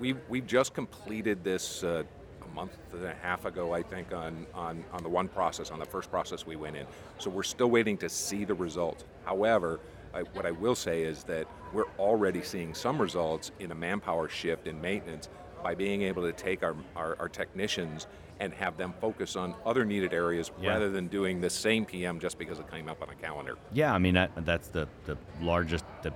we 0.00 0.14
we've 0.28 0.46
just 0.46 0.74
completed 0.74 1.44
this. 1.44 1.84
Uh, 1.84 2.04
a 2.42 2.54
month 2.54 2.76
and 2.92 3.04
a 3.04 3.14
half 3.22 3.44
ago, 3.44 3.72
I 3.72 3.82
think, 3.82 4.12
on, 4.12 4.46
on, 4.54 4.84
on 4.92 5.02
the 5.02 5.08
one 5.08 5.28
process, 5.28 5.70
on 5.70 5.78
the 5.78 5.84
first 5.84 6.10
process 6.10 6.46
we 6.46 6.56
went 6.56 6.76
in. 6.76 6.86
So 7.18 7.30
we're 7.30 7.42
still 7.42 7.70
waiting 7.70 7.96
to 7.98 8.08
see 8.08 8.44
the 8.44 8.54
results. 8.54 9.04
However, 9.24 9.78
I, 10.14 10.22
what 10.22 10.46
I 10.46 10.50
will 10.50 10.74
say 10.74 11.02
is 11.02 11.24
that 11.24 11.46
we're 11.72 11.90
already 11.98 12.42
seeing 12.42 12.74
some 12.74 13.00
results 13.00 13.52
in 13.60 13.70
a 13.70 13.74
manpower 13.74 14.28
shift 14.28 14.66
in 14.66 14.80
maintenance 14.80 15.28
by 15.62 15.74
being 15.74 16.02
able 16.02 16.22
to 16.22 16.32
take 16.32 16.62
our, 16.62 16.74
our, 16.96 17.16
our 17.20 17.28
technicians 17.28 18.06
and 18.40 18.54
have 18.54 18.76
them 18.78 18.94
focus 19.00 19.36
on 19.36 19.54
other 19.66 19.84
needed 19.84 20.14
areas 20.14 20.50
yeah. 20.60 20.70
rather 20.70 20.90
than 20.90 21.06
doing 21.08 21.40
the 21.40 21.50
same 21.50 21.84
PM 21.84 22.18
just 22.18 22.38
because 22.38 22.58
it 22.58 22.70
came 22.70 22.88
up 22.88 23.02
on 23.02 23.10
a 23.10 23.14
calendar. 23.14 23.58
Yeah, 23.72 23.94
I 23.94 23.98
mean 23.98 24.14
that, 24.14 24.30
that's 24.46 24.68
the, 24.68 24.88
the 25.04 25.18
largest, 25.42 25.84
the 26.02 26.12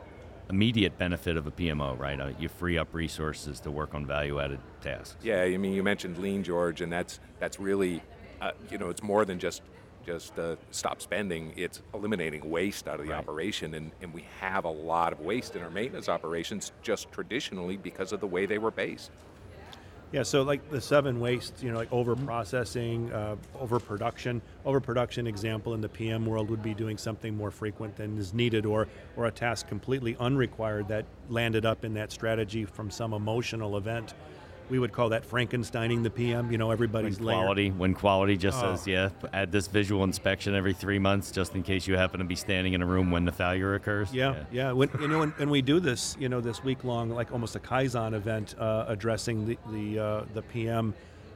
immediate 0.50 0.98
benefit 0.98 1.36
of 1.36 1.46
a 1.46 1.50
PMO, 1.50 1.98
right? 1.98 2.20
Uh, 2.20 2.30
you 2.38 2.48
free 2.48 2.78
up 2.78 2.92
resources 2.92 3.60
to 3.60 3.70
work 3.70 3.94
on 3.94 4.06
value-added 4.06 4.60
tasks. 4.80 5.16
Yeah, 5.22 5.42
I 5.42 5.56
mean 5.56 5.72
you 5.72 5.82
mentioned 5.82 6.18
lean, 6.18 6.42
George, 6.42 6.80
and 6.80 6.92
that's 6.92 7.20
that's 7.38 7.58
really, 7.58 8.02
uh, 8.40 8.52
you 8.70 8.78
know, 8.78 8.90
it's 8.90 9.02
more 9.02 9.24
than 9.24 9.38
just 9.38 9.62
just 10.04 10.38
uh, 10.38 10.56
stop 10.70 11.00
spending, 11.00 11.52
it's 11.56 11.82
eliminating 11.92 12.48
waste 12.50 12.88
out 12.88 13.00
of 13.00 13.06
the 13.06 13.12
right. 13.12 13.18
operation. 13.18 13.74
And, 13.74 13.90
and 14.02 14.12
we 14.12 14.26
have 14.40 14.64
a 14.64 14.70
lot 14.70 15.12
of 15.12 15.20
waste 15.20 15.56
in 15.56 15.62
our 15.62 15.70
maintenance 15.70 16.08
operations 16.08 16.72
just 16.82 17.10
traditionally 17.10 17.76
because 17.76 18.12
of 18.12 18.20
the 18.20 18.26
way 18.26 18.46
they 18.46 18.58
were 18.58 18.70
based. 18.70 19.10
Yeah, 20.14 20.22
so 20.22 20.44
like 20.44 20.70
the 20.70 20.80
seven 20.80 21.18
wastes, 21.18 21.60
you 21.60 21.72
know, 21.72 21.76
like 21.76 21.92
over 21.92 22.14
processing, 22.14 23.12
uh, 23.12 23.34
overproduction. 23.58 24.42
Overproduction 24.64 25.26
example 25.26 25.74
in 25.74 25.80
the 25.80 25.88
PM 25.88 26.24
world 26.24 26.50
would 26.50 26.62
be 26.62 26.72
doing 26.72 26.96
something 26.96 27.36
more 27.36 27.50
frequent 27.50 27.96
than 27.96 28.16
is 28.16 28.32
needed, 28.32 28.64
or 28.64 28.86
or 29.16 29.26
a 29.26 29.32
task 29.32 29.66
completely 29.66 30.16
unrequired 30.20 30.86
that 30.86 31.04
landed 31.28 31.66
up 31.66 31.84
in 31.84 31.94
that 31.94 32.12
strategy 32.12 32.64
from 32.64 32.92
some 32.92 33.12
emotional 33.12 33.76
event 33.76 34.14
we 34.70 34.78
would 34.78 34.92
call 34.92 35.10
that 35.10 35.28
Frankensteining 35.28 36.02
the 36.02 36.10
PM. 36.10 36.50
You 36.50 36.58
know, 36.58 36.70
everybody's 36.70 37.18
when 37.18 37.36
quality. 37.36 37.70
When 37.70 37.94
quality 37.94 38.36
just 38.36 38.62
oh. 38.62 38.74
says, 38.74 38.86
yeah, 38.86 39.10
add 39.32 39.52
this 39.52 39.66
visual 39.66 40.04
inspection 40.04 40.54
every 40.54 40.72
three 40.72 40.98
months, 40.98 41.30
just 41.30 41.54
in 41.54 41.62
case 41.62 41.86
you 41.86 41.96
happen 41.96 42.18
to 42.20 42.24
be 42.24 42.36
standing 42.36 42.72
in 42.72 42.82
a 42.82 42.86
room 42.86 43.10
when 43.10 43.24
the 43.24 43.32
failure 43.32 43.74
occurs. 43.74 44.12
Yeah, 44.12 44.32
yeah. 44.32 44.44
yeah. 44.52 44.72
When, 44.72 44.90
you 45.00 45.08
know, 45.08 45.26
when, 45.26 45.50
we 45.50 45.62
do 45.62 45.80
this, 45.80 46.16
you 46.18 46.28
know, 46.28 46.40
this 46.40 46.64
week 46.64 46.84
long, 46.84 47.10
like 47.10 47.32
almost 47.32 47.56
a 47.56 47.60
Kaizen 47.60 48.14
event, 48.14 48.54
uh, 48.58 48.86
addressing 48.88 49.46
the 49.46 49.58
the 49.70 49.98
uh, 49.98 50.24
the 50.34 50.42
PM. 50.42 50.94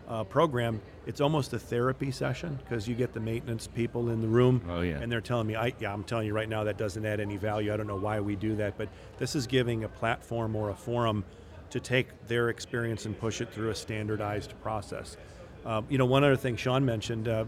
Uh, 0.09 0.25
program, 0.25 0.81
it's 1.07 1.21
almost 1.21 1.53
a 1.53 1.59
therapy 1.59 2.11
session 2.11 2.59
because 2.65 2.89
you 2.89 2.95
get 2.95 3.13
the 3.13 3.21
maintenance 3.21 3.67
people 3.67 4.09
in 4.09 4.23
the 4.23 4.27
room, 4.27 4.63
oh, 4.71 4.81
yeah. 4.81 4.95
and 4.95 5.13
they're 5.13 5.21
telling 5.21 5.47
me, 5.47 5.55
I, 5.55 5.75
yeah, 5.81 5.93
I'm 5.93 6.03
telling 6.03 6.27
you 6.27 6.33
right 6.33 6.49
now 6.49 6.65
that 6.65 6.79
doesn't 6.79 7.05
add 7.05 7.21
any 7.21 7.37
value. 7.37 7.75
I 7.75 7.77
don't 7.77 7.87
know 7.87 7.99
why 7.99 8.19
we 8.19 8.35
do 8.35 8.57
that, 8.57 8.79
but 8.79 8.89
this 9.19 9.37
is 9.37 9.47
giving 9.47 9.85
a 9.85 9.89
platform 9.91 10.57
or 10.57 10.71
a 10.71 10.75
forum 10.75 11.25
to 11.71 11.81
take 11.81 12.09
their 12.27 12.49
experience 12.49 13.07
and 13.07 13.19
push 13.19 13.41
it 13.41 13.53
through 13.53 13.71
a 13.71 13.75
standardized 13.75 14.55
process. 14.63 15.17
Um, 15.65 15.87
you 15.89 15.99
know, 15.99 16.07
one 16.07 16.25
other 16.25 16.37
thing 16.37 16.57
Sean 16.57 16.85
mentioned 16.85 17.29
uh, 17.29 17.45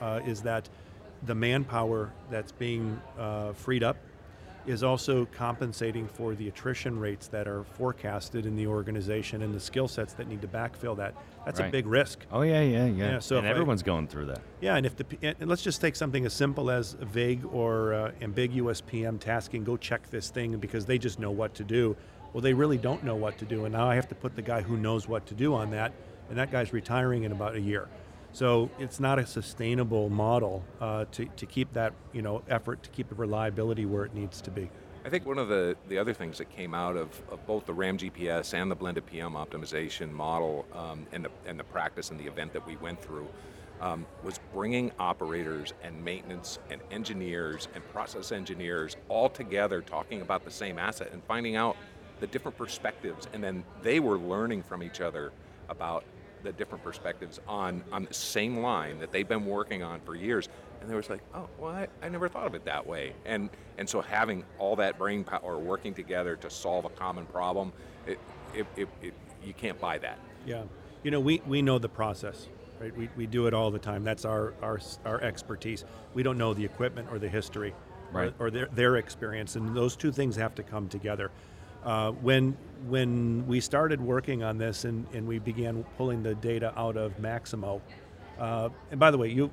uh, 0.00 0.20
is 0.26 0.42
that 0.42 0.68
the 1.24 1.34
manpower 1.34 2.12
that's 2.30 2.52
being 2.52 3.00
uh, 3.18 3.52
freed 3.52 3.82
up 3.82 3.96
is 4.66 4.82
also 4.82 5.26
compensating 5.26 6.06
for 6.06 6.34
the 6.34 6.48
attrition 6.48 6.98
rates 6.98 7.28
that 7.28 7.48
are 7.48 7.64
forecasted 7.64 8.46
in 8.46 8.56
the 8.56 8.66
organization 8.66 9.42
and 9.42 9.54
the 9.54 9.60
skill 9.60 9.88
sets 9.88 10.12
that 10.14 10.28
need 10.28 10.40
to 10.42 10.48
backfill 10.48 10.96
that. 10.96 11.14
That's 11.44 11.60
right. 11.60 11.68
a 11.68 11.72
big 11.72 11.86
risk. 11.86 12.20
Oh 12.30 12.42
yeah, 12.42 12.62
yeah, 12.62 12.86
yeah. 12.86 13.12
yeah 13.12 13.18
so 13.18 13.38
and 13.38 13.46
everyone's 13.46 13.82
I, 13.82 13.86
going 13.86 14.06
through 14.06 14.26
that. 14.26 14.40
Yeah, 14.60 14.76
and 14.76 14.86
if 14.86 14.96
the 14.96 15.04
and 15.22 15.48
let's 15.48 15.62
just 15.62 15.80
take 15.80 15.96
something 15.96 16.24
as 16.24 16.32
simple 16.32 16.70
as 16.70 16.92
vague 16.92 17.44
or 17.46 17.94
uh, 17.94 18.12
ambiguous 18.20 18.80
PM 18.80 19.18
tasking, 19.18 19.64
go 19.64 19.76
check 19.76 20.08
this 20.10 20.30
thing 20.30 20.56
because 20.58 20.86
they 20.86 20.98
just 20.98 21.18
know 21.18 21.30
what 21.30 21.54
to 21.54 21.64
do 21.64 21.96
well, 22.32 22.40
they 22.40 22.54
really 22.54 22.78
don't 22.78 23.04
know 23.04 23.16
what 23.16 23.38
to 23.38 23.44
do, 23.44 23.64
and 23.66 23.74
now 23.74 23.88
I 23.88 23.94
have 23.94 24.08
to 24.08 24.14
put 24.14 24.34
the 24.36 24.42
guy 24.42 24.62
who 24.62 24.76
knows 24.76 25.06
what 25.06 25.26
to 25.26 25.34
do 25.34 25.54
on 25.54 25.70
that, 25.72 25.92
and 26.30 26.38
that 26.38 26.50
guy's 26.50 26.72
retiring 26.72 27.24
in 27.24 27.32
about 27.32 27.54
a 27.54 27.60
year. 27.60 27.88
So 28.32 28.70
it's 28.78 28.98
not 28.98 29.18
a 29.18 29.26
sustainable 29.26 30.08
model 30.08 30.64
uh, 30.80 31.04
to, 31.12 31.26
to 31.26 31.46
keep 31.46 31.72
that 31.74 31.92
you 32.12 32.22
know 32.22 32.42
effort 32.48 32.82
to 32.82 32.90
keep 32.90 33.08
the 33.08 33.14
reliability 33.14 33.86
where 33.86 34.04
it 34.04 34.14
needs 34.14 34.40
to 34.42 34.50
be. 34.50 34.70
I 35.04 35.08
think 35.08 35.26
one 35.26 35.38
of 35.38 35.48
the, 35.48 35.76
the 35.88 35.98
other 35.98 36.14
things 36.14 36.38
that 36.38 36.48
came 36.48 36.74
out 36.74 36.96
of, 36.96 37.08
of 37.28 37.44
both 37.44 37.66
the 37.66 37.74
RAM 37.74 37.98
GPS 37.98 38.54
and 38.54 38.70
the 38.70 38.76
blended 38.76 39.04
PM 39.04 39.32
optimization 39.32 40.12
model 40.12 40.64
um, 40.72 41.06
and, 41.10 41.24
the, 41.24 41.30
and 41.44 41.58
the 41.58 41.64
practice 41.64 42.12
and 42.12 42.20
the 42.20 42.26
event 42.26 42.52
that 42.52 42.64
we 42.64 42.76
went 42.76 43.02
through 43.02 43.26
um, 43.80 44.06
was 44.22 44.38
bringing 44.54 44.92
operators 45.00 45.74
and 45.82 46.04
maintenance 46.04 46.60
and 46.70 46.80
engineers 46.92 47.66
and 47.74 47.84
process 47.88 48.30
engineers 48.30 48.96
all 49.08 49.28
together 49.28 49.82
talking 49.82 50.20
about 50.20 50.44
the 50.44 50.50
same 50.52 50.78
asset 50.78 51.10
and 51.12 51.22
finding 51.24 51.56
out 51.56 51.76
the 52.20 52.26
different 52.28 52.56
perspectives, 52.56 53.26
and 53.32 53.42
then 53.42 53.64
they 53.82 53.98
were 53.98 54.16
learning 54.16 54.62
from 54.62 54.84
each 54.84 55.00
other 55.00 55.32
about 55.68 56.04
the 56.42 56.52
different 56.52 56.84
perspectives 56.84 57.40
on 57.46 57.82
on 57.92 58.04
the 58.04 58.14
same 58.14 58.58
line 58.58 58.98
that 58.98 59.12
they've 59.12 59.28
been 59.28 59.46
working 59.46 59.82
on 59.82 60.00
for 60.00 60.14
years. 60.14 60.48
And 60.80 60.90
they 60.90 60.96
was 60.96 61.08
like, 61.08 61.22
oh, 61.34 61.48
well, 61.58 61.70
I, 61.70 61.86
I 62.02 62.08
never 62.08 62.28
thought 62.28 62.46
of 62.46 62.54
it 62.54 62.64
that 62.64 62.86
way. 62.86 63.12
And 63.24 63.50
and 63.78 63.88
so 63.88 64.00
having 64.00 64.44
all 64.58 64.76
that 64.76 64.98
brain 64.98 65.24
power 65.24 65.58
working 65.58 65.94
together 65.94 66.36
to 66.36 66.50
solve 66.50 66.84
a 66.84 66.90
common 66.90 67.26
problem, 67.26 67.72
it, 68.06 68.18
it, 68.54 68.66
it, 68.76 68.88
it 69.00 69.14
you 69.44 69.52
can't 69.52 69.80
buy 69.80 69.98
that. 69.98 70.18
Yeah, 70.46 70.64
you 71.02 71.10
know, 71.10 71.20
we, 71.20 71.40
we 71.46 71.62
know 71.62 71.78
the 71.78 71.88
process. 71.88 72.48
Right? 72.80 72.96
We, 72.96 73.08
we 73.16 73.26
do 73.26 73.46
it 73.46 73.54
all 73.54 73.70
the 73.70 73.78
time. 73.78 74.02
That's 74.02 74.24
our, 74.24 74.54
our, 74.60 74.80
our 75.04 75.20
expertise. 75.20 75.84
We 76.14 76.24
don't 76.24 76.36
know 76.36 76.52
the 76.52 76.64
equipment 76.64 77.08
or 77.12 77.20
the 77.20 77.28
history 77.28 77.74
right. 78.10 78.34
or, 78.40 78.46
or 78.46 78.50
their, 78.50 78.66
their 78.72 78.96
experience, 78.96 79.54
and 79.54 79.76
those 79.76 79.94
two 79.94 80.10
things 80.10 80.34
have 80.34 80.54
to 80.56 80.64
come 80.64 80.88
together. 80.88 81.30
Uh, 81.84 82.12
when 82.12 82.56
when 82.88 83.46
we 83.46 83.60
started 83.60 84.00
working 84.00 84.42
on 84.42 84.58
this 84.58 84.84
and, 84.84 85.06
and 85.12 85.26
we 85.26 85.38
began 85.38 85.84
pulling 85.96 86.22
the 86.22 86.34
data 86.36 86.72
out 86.76 86.96
of 86.96 87.18
Maximo, 87.18 87.80
uh, 88.38 88.68
and 88.90 88.98
by 88.98 89.10
the 89.10 89.18
way, 89.18 89.28
you 89.28 89.50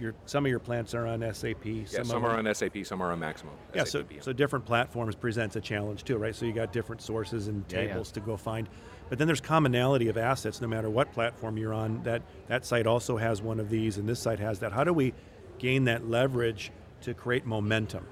your, 0.00 0.14
some 0.24 0.46
of 0.46 0.50
your 0.50 0.58
plants 0.58 0.94
are 0.94 1.06
on 1.06 1.20
SAP. 1.34 1.64
Yeah, 1.64 1.84
some, 1.86 2.04
some 2.06 2.24
are 2.24 2.36
on 2.36 2.52
SAP, 2.54 2.84
some 2.84 3.02
are 3.02 3.12
on 3.12 3.18
Maximo. 3.18 3.52
Yeah, 3.74 3.84
so, 3.84 4.04
so 4.20 4.32
different 4.32 4.64
platforms 4.64 5.14
presents 5.14 5.56
a 5.56 5.60
challenge 5.60 6.04
too, 6.04 6.16
right? 6.16 6.34
So 6.34 6.46
you 6.46 6.52
got 6.52 6.72
different 6.72 7.02
sources 7.02 7.48
and 7.48 7.68
tables 7.68 8.08
yeah. 8.08 8.14
to 8.14 8.20
go 8.20 8.36
find. 8.36 8.68
But 9.08 9.18
then 9.18 9.26
there's 9.26 9.40
commonality 9.40 10.08
of 10.08 10.16
assets 10.16 10.60
no 10.60 10.68
matter 10.68 10.88
what 10.88 11.12
platform 11.12 11.56
you're 11.56 11.74
on. 11.74 12.02
That 12.02 12.22
that 12.48 12.64
site 12.64 12.86
also 12.86 13.16
has 13.16 13.42
one 13.42 13.60
of 13.60 13.68
these 13.68 13.98
and 13.98 14.08
this 14.08 14.20
site 14.20 14.40
has 14.40 14.60
that. 14.60 14.72
How 14.72 14.84
do 14.84 14.92
we 14.92 15.12
gain 15.58 15.84
that 15.84 16.08
leverage 16.08 16.72
to 17.02 17.12
create 17.12 17.44
momentum? 17.44 18.06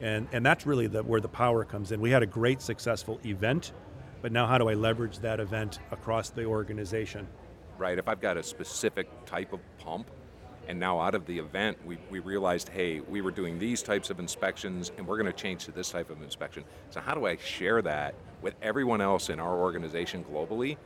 And, 0.00 0.28
and 0.32 0.44
that's 0.44 0.66
really 0.66 0.86
the, 0.86 1.02
where 1.02 1.20
the 1.20 1.28
power 1.28 1.64
comes 1.64 1.92
in. 1.92 2.00
We 2.00 2.10
had 2.10 2.22
a 2.22 2.26
great 2.26 2.60
successful 2.60 3.20
event, 3.24 3.72
but 4.22 4.32
now 4.32 4.46
how 4.46 4.58
do 4.58 4.68
I 4.68 4.74
leverage 4.74 5.18
that 5.20 5.40
event 5.40 5.78
across 5.90 6.30
the 6.30 6.44
organization? 6.44 7.26
Right, 7.78 7.98
if 7.98 8.08
I've 8.08 8.20
got 8.20 8.36
a 8.36 8.42
specific 8.42 9.08
type 9.26 9.52
of 9.52 9.60
pump, 9.78 10.10
and 10.68 10.78
now 10.78 11.00
out 11.00 11.14
of 11.14 11.26
the 11.26 11.38
event, 11.38 11.76
we, 11.84 11.98
we 12.10 12.20
realized, 12.20 12.68
hey, 12.68 13.00
we 13.00 13.20
were 13.20 13.30
doing 13.30 13.58
these 13.58 13.82
types 13.82 14.10
of 14.10 14.18
inspections 14.18 14.92
and 14.96 15.06
we're 15.06 15.18
going 15.18 15.30
to 15.30 15.32
change 15.32 15.64
to 15.66 15.72
this 15.72 15.90
type 15.90 16.10
of 16.10 16.22
inspection. 16.22 16.64
So 16.90 17.00
how 17.00 17.14
do 17.14 17.26
I 17.26 17.36
share 17.36 17.82
that 17.82 18.14
with 18.40 18.54
everyone 18.62 19.00
else 19.00 19.28
in 19.28 19.38
our 19.38 19.58
organization 19.58 20.24
globally 20.24 20.76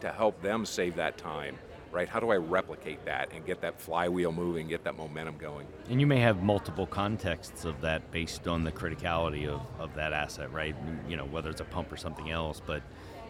to 0.00 0.10
help 0.10 0.40
them 0.42 0.64
save 0.64 0.96
that 0.96 1.18
time 1.18 1.58
right? 1.96 2.08
How 2.10 2.20
do 2.20 2.30
I 2.30 2.36
replicate 2.36 3.02
that 3.06 3.32
and 3.32 3.44
get 3.46 3.62
that 3.62 3.80
flywheel 3.80 4.30
moving, 4.30 4.68
get 4.68 4.84
that 4.84 4.98
momentum 4.98 5.38
going? 5.38 5.66
And 5.88 5.98
you 5.98 6.06
may 6.06 6.20
have 6.20 6.42
multiple 6.42 6.86
contexts 6.86 7.64
of 7.64 7.80
that 7.80 8.10
based 8.10 8.46
on 8.46 8.64
the 8.64 8.70
criticality 8.70 9.48
of, 9.48 9.62
of 9.78 9.94
that 9.94 10.12
asset, 10.12 10.52
right? 10.52 10.76
You 11.08 11.16
know, 11.16 11.24
whether 11.24 11.48
it's 11.48 11.62
a 11.62 11.64
pump 11.64 11.90
or 11.90 11.96
something 11.96 12.30
else, 12.30 12.60
but 12.64 12.82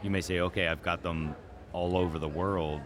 you 0.02 0.10
may 0.10 0.20
say, 0.20 0.40
okay, 0.40 0.66
I've 0.66 0.82
got 0.82 1.04
them 1.04 1.36
all 1.72 1.96
over 1.96 2.18
the 2.18 2.28
world, 2.28 2.80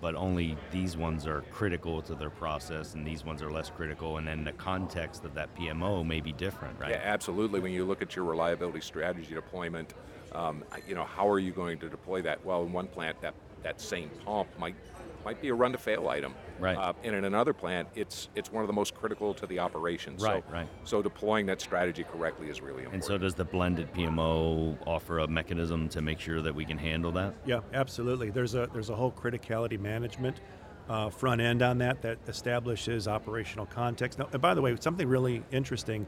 but 0.00 0.16
only 0.16 0.56
these 0.72 0.96
ones 0.96 1.28
are 1.28 1.42
critical 1.52 2.02
to 2.02 2.16
their 2.16 2.30
process 2.30 2.94
and 2.94 3.06
these 3.06 3.24
ones 3.24 3.40
are 3.40 3.52
less 3.52 3.70
critical 3.70 4.16
and 4.16 4.26
then 4.26 4.42
the 4.42 4.52
context 4.52 5.24
of 5.24 5.34
that 5.34 5.54
PMO 5.54 6.04
may 6.04 6.20
be 6.20 6.32
different, 6.32 6.76
right? 6.80 6.90
Yeah, 6.90 7.02
absolutely. 7.04 7.60
When 7.60 7.70
you 7.70 7.84
look 7.84 8.02
at 8.02 8.16
your 8.16 8.24
reliability 8.24 8.80
strategy 8.80 9.32
deployment, 9.32 9.94
um, 10.32 10.64
you 10.88 10.96
know, 10.96 11.04
how 11.04 11.28
are 11.28 11.38
you 11.38 11.52
going 11.52 11.78
to 11.78 11.88
deploy 11.88 12.20
that? 12.22 12.44
Well, 12.44 12.64
in 12.64 12.72
one 12.72 12.88
plant, 12.88 13.20
that, 13.20 13.34
that 13.62 13.80
same 13.80 14.10
pump 14.24 14.48
might 14.58 14.74
might 15.24 15.40
be 15.40 15.48
a 15.48 15.54
run 15.54 15.72
to 15.72 15.78
fail 15.78 16.08
item. 16.08 16.34
Right. 16.58 16.76
Uh, 16.76 16.92
and 17.02 17.14
in 17.14 17.24
another 17.24 17.52
plant, 17.52 17.88
it's 17.94 18.28
it's 18.34 18.52
one 18.52 18.62
of 18.62 18.66
the 18.66 18.72
most 18.72 18.94
critical 18.94 19.34
to 19.34 19.46
the 19.46 19.58
operation. 19.58 20.16
Right, 20.16 20.44
so, 20.46 20.52
right. 20.52 20.68
So 20.84 21.02
deploying 21.02 21.46
that 21.46 21.60
strategy 21.60 22.04
correctly 22.04 22.48
is 22.48 22.60
really 22.60 22.84
important. 22.84 22.94
And 22.94 23.04
so 23.04 23.18
does 23.18 23.34
the 23.34 23.44
blended 23.44 23.92
PMO 23.92 24.76
offer 24.86 25.20
a 25.20 25.26
mechanism 25.28 25.88
to 25.90 26.02
make 26.02 26.20
sure 26.20 26.42
that 26.42 26.54
we 26.54 26.64
can 26.64 26.78
handle 26.78 27.12
that? 27.12 27.34
Yeah, 27.44 27.60
absolutely. 27.72 28.30
There's 28.30 28.54
a 28.54 28.68
there's 28.72 28.90
a 28.90 28.96
whole 28.96 29.12
criticality 29.12 29.78
management 29.78 30.40
uh, 30.88 31.08
front 31.08 31.40
end 31.40 31.62
on 31.62 31.78
that 31.78 32.02
that 32.02 32.18
establishes 32.26 33.06
operational 33.06 33.66
context. 33.66 34.18
Now, 34.18 34.28
and 34.32 34.42
by 34.42 34.54
the 34.54 34.60
way, 34.60 34.76
something 34.80 35.08
really 35.08 35.42
interesting 35.52 36.06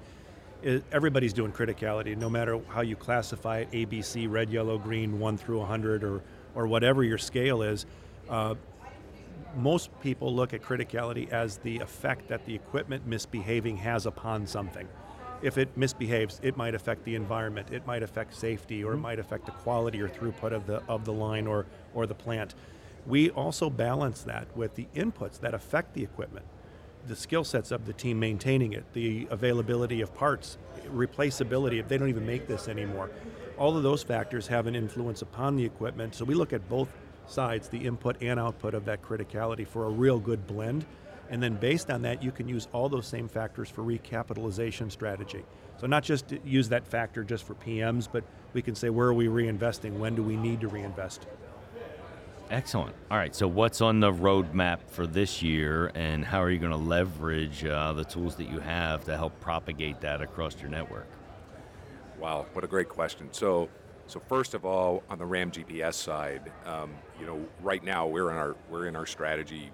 is 0.63 0.83
everybody's 0.93 1.33
doing 1.33 1.53
criticality, 1.53 2.17
no 2.17 2.31
matter 2.31 2.61
how 2.69 2.83
you 2.83 2.95
classify 2.97 3.59
it, 3.59 3.71
ABC, 3.73 4.31
red, 4.31 4.51
yellow, 4.51 4.79
green, 4.79 5.19
one 5.19 5.37
through 5.37 5.59
100, 5.59 6.05
or 6.05 6.23
or 6.55 6.67
whatever 6.67 7.03
your 7.03 7.19
scale 7.19 7.63
is. 7.63 7.87
Uh, 8.29 8.55
most 9.57 9.91
people 10.01 10.35
look 10.35 10.55
at 10.55 10.63
criticality 10.63 11.31
as 11.31 11.59
the 11.59 11.79
effect 11.79 12.29
that 12.29 12.45
the 12.47 12.55
equipment 12.55 13.07
misbehaving 13.07 13.77
has 13.79 14.07
upon 14.07 14.47
something. 14.47 14.89
If 15.43 15.59
it 15.59 15.77
misbehaves, 15.77 16.41
it 16.43 16.57
might 16.57 16.75
affect 16.75 17.05
the 17.05 17.17
environment, 17.17 17.73
it 17.73 17.87
might 17.87 18.03
affect 18.03 18.35
safety, 18.35 18.85
or 18.85 18.93
it 18.93 18.95
mm-hmm. 18.95 19.03
might 19.03 19.19
affect 19.19 19.47
the 19.47 19.53
quality 19.53 20.01
or 20.01 20.09
throughput 20.09 20.53
of 20.53 20.67
the 20.67 20.83
of 20.89 21.05
the 21.05 21.13
line 21.13 21.47
or 21.47 21.67
or 21.95 22.07
the 22.07 22.15
plant. 22.15 22.55
We 23.07 23.31
also 23.31 23.69
balance 23.69 24.23
that 24.23 24.57
with 24.57 24.77
the 24.77 24.87
inputs 24.95 25.41
that 25.41 25.55
affect 25.55 25.95
the 25.95 26.05
equipment, 26.05 26.47
the 27.09 27.17
skill 27.17 27.43
sets 27.43 27.73
of 27.73 27.87
the 27.87 27.93
team 27.93 28.21
maintaining 28.21 28.73
it, 28.73 28.85
the 28.93 29.27
availability 29.31 30.01
of 30.01 30.15
parts, 30.15 30.59
replaceability 30.87 31.81
if 31.81 31.89
they 31.89 31.99
don't 31.99 32.09
even 32.09 32.25
make 32.27 32.47
this 32.47 32.69
anymore. 32.69 33.11
All 33.59 33.77
of 33.77 33.83
those 33.83 34.05
factors 34.05 34.47
have 34.47 34.69
an 34.69 34.77
influence 34.77 35.23
upon 35.23 35.57
the 35.57 35.65
equipment. 35.65 36.15
So 36.15 36.25
we 36.25 36.35
look 36.35 36.53
at 36.53 36.69
both 36.69 36.89
sides, 37.27 37.69
the 37.69 37.79
input 37.79 38.17
and 38.21 38.39
output 38.39 38.75
of 38.75 38.85
that 38.85 39.03
criticality 39.03 39.67
for 39.67 39.85
a 39.85 39.91
real 39.91 40.19
good 40.19 40.47
blend. 40.47 40.85
And 41.31 41.43
then 41.43 41.55
based 41.55 41.91
on 41.91 42.03
that, 42.03 42.23
you 42.23 42.31
can 42.31 42.49
use 42.49 42.69
all 42.73 42.89
those 42.89 43.07
same 43.07 43.29
factors 43.29 43.69
for 43.69 43.83
recapitalization 43.83 44.91
strategy. 44.93 45.45
So 45.81 45.87
not 45.87 46.03
just 46.03 46.33
use 46.45 46.69
that 46.69 46.87
factor 46.87 47.25
just 47.25 47.45
for 47.45 47.55
PMs, 47.55 48.07
but 48.11 48.25
we 48.53 48.63
can 48.63 48.75
say 48.75 48.91
where 48.91 49.09
are 49.09 49.15
we 49.15 49.27
reinvesting? 49.27 49.99
When 49.99 50.15
do 50.15 50.23
we 50.23 50.37
need 50.37 50.61
to 50.61 50.69
reinvest? 50.69 51.27
Excellent. 52.51 52.95
All 53.11 53.17
right. 53.17 53.35
So, 53.35 53.49
what's 53.49 53.81
on 53.81 54.01
the 54.01 54.13
roadmap 54.13 54.81
for 54.89 55.07
this 55.07 55.43
year, 55.43 55.91
and 55.95 56.23
how 56.23 56.43
are 56.43 56.51
you 56.51 56.59
going 56.59 56.71
to 56.71 56.77
leverage 56.77 57.65
uh, 57.65 57.95
the 57.95 58.05
tools 58.05 58.37
that 58.37 58.51
you 58.51 58.59
have 58.59 59.05
to 59.05 59.17
help 59.17 59.41
propagate 59.41 60.03
that 60.03 60.21
across 60.21 60.61
your 60.61 60.69
network? 60.69 61.07
Wow, 62.19 62.45
what 62.53 62.63
a 62.63 62.69
great 62.69 62.91
question. 62.91 63.29
So, 63.33 63.71
so 64.13 64.21
first 64.29 64.53
of 64.53 64.67
all, 64.67 65.03
on 65.09 65.19
the 65.19 65.25
RAM 65.25 65.51
GPS 65.51 65.95
side, 65.95 66.53
um, 66.67 66.91
you 67.19 67.25
know, 67.25 67.43
right 67.63 67.83
now 67.83 68.07
we're 68.07 68.31
in 68.31 68.37
our 68.37 68.55
we're 68.69 68.87
in 68.87 68.95
our 68.95 69.07
strategy 69.07 69.71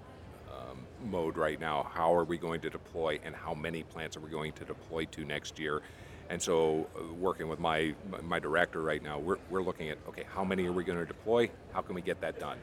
um, 0.49 0.79
mode 1.11 1.35
right 1.35 1.59
now. 1.59 1.85
How 1.93 2.15
are 2.15 2.23
we 2.23 2.37
going 2.37 2.61
to 2.61 2.69
deploy, 2.69 3.19
and 3.25 3.35
how 3.35 3.53
many 3.53 3.83
plants 3.83 4.15
are 4.15 4.21
we 4.21 4.29
going 4.29 4.53
to 4.53 4.63
deploy 4.63 5.03
to 5.05 5.25
next 5.25 5.59
year? 5.59 5.81
And 6.29 6.41
so, 6.41 6.87
uh, 6.95 7.13
working 7.15 7.49
with 7.49 7.59
my 7.59 7.93
my 8.23 8.39
director 8.39 8.81
right 8.81 9.03
now, 9.03 9.19
we're 9.19 9.39
we're 9.49 9.61
looking 9.61 9.89
at 9.89 9.97
okay, 10.07 10.23
how 10.33 10.45
many 10.45 10.65
are 10.67 10.71
we 10.71 10.85
going 10.85 10.99
to 10.99 11.05
deploy? 11.05 11.49
How 11.73 11.81
can 11.81 11.93
we 11.93 12.01
get 12.01 12.21
that 12.21 12.39
done? 12.39 12.59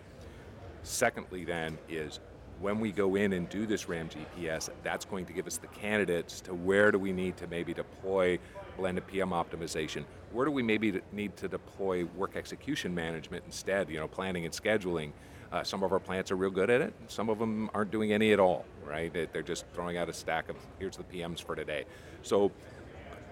Secondly, 0.83 1.45
then 1.45 1.77
is 1.91 2.21
when 2.59 2.81
we 2.81 2.91
go 2.91 3.17
in 3.17 3.35
and 3.35 3.51
do 3.51 3.67
this 3.67 3.87
RAM 3.87 4.09
GPS, 4.09 4.71
that's 4.83 5.05
going 5.05 5.27
to 5.27 5.35
give 5.35 5.47
us 5.47 5.59
the 5.59 5.67
candidates 5.67 6.41
to 6.41 6.55
where 6.55 6.91
do 6.91 6.99
we 6.99 7.13
need 7.13 7.37
to 7.37 7.47
maybe 7.49 7.75
deploy 7.75 8.39
blended 8.77 9.07
PM 9.07 9.31
optimization? 9.31 10.05
Where 10.33 10.45
do 10.45 10.51
we 10.51 10.63
maybe 10.63 11.01
need 11.13 11.37
to 11.39 11.49
deploy 11.49 12.05
work 12.17 12.37
execution 12.37 12.95
management 12.95 13.45
instead, 13.47 13.91
you 13.91 13.99
know, 13.99 14.09
planning 14.09 14.45
and 14.45 14.53
scheduling? 14.53 15.13
Uh, 15.53 15.63
some 15.63 15.83
of 15.83 15.93
our 15.93 16.01
plants 16.01 16.31
are 16.31 16.37
real 16.37 16.51
good 16.51 16.71
at 16.71 16.81
it. 16.81 16.93
Some 17.09 17.29
of 17.29 17.39
them 17.39 17.71
aren't 17.73 17.91
doing 17.91 18.13
any 18.13 18.33
at 18.33 18.41
all, 18.41 18.65
right? 18.85 19.13
They're 19.13 19.43
just 19.43 19.65
throwing 19.73 19.97
out 19.97 20.09
a 20.09 20.13
stack 20.13 20.49
of 20.49 20.57
here's 20.79 20.97
the 20.97 21.05
PMs 21.05 21.43
for 21.43 21.55
today. 21.55 21.85
So 22.23 22.51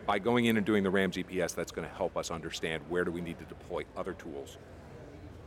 by 0.07 0.19
going 0.19 0.47
in 0.47 0.57
and 0.57 0.65
doing 0.65 0.83
the 0.83 0.91
RAM 0.91 1.11
GPS, 1.11 1.55
that's 1.55 1.73
going 1.73 1.89
to 1.89 1.95
help 1.95 2.17
us 2.17 2.31
understand 2.31 2.83
where 2.89 3.05
do 3.05 3.11
we 3.11 3.21
need 3.21 3.39
to 3.39 3.45
deploy 3.45 3.85
other 3.97 4.13
tools. 4.13 4.59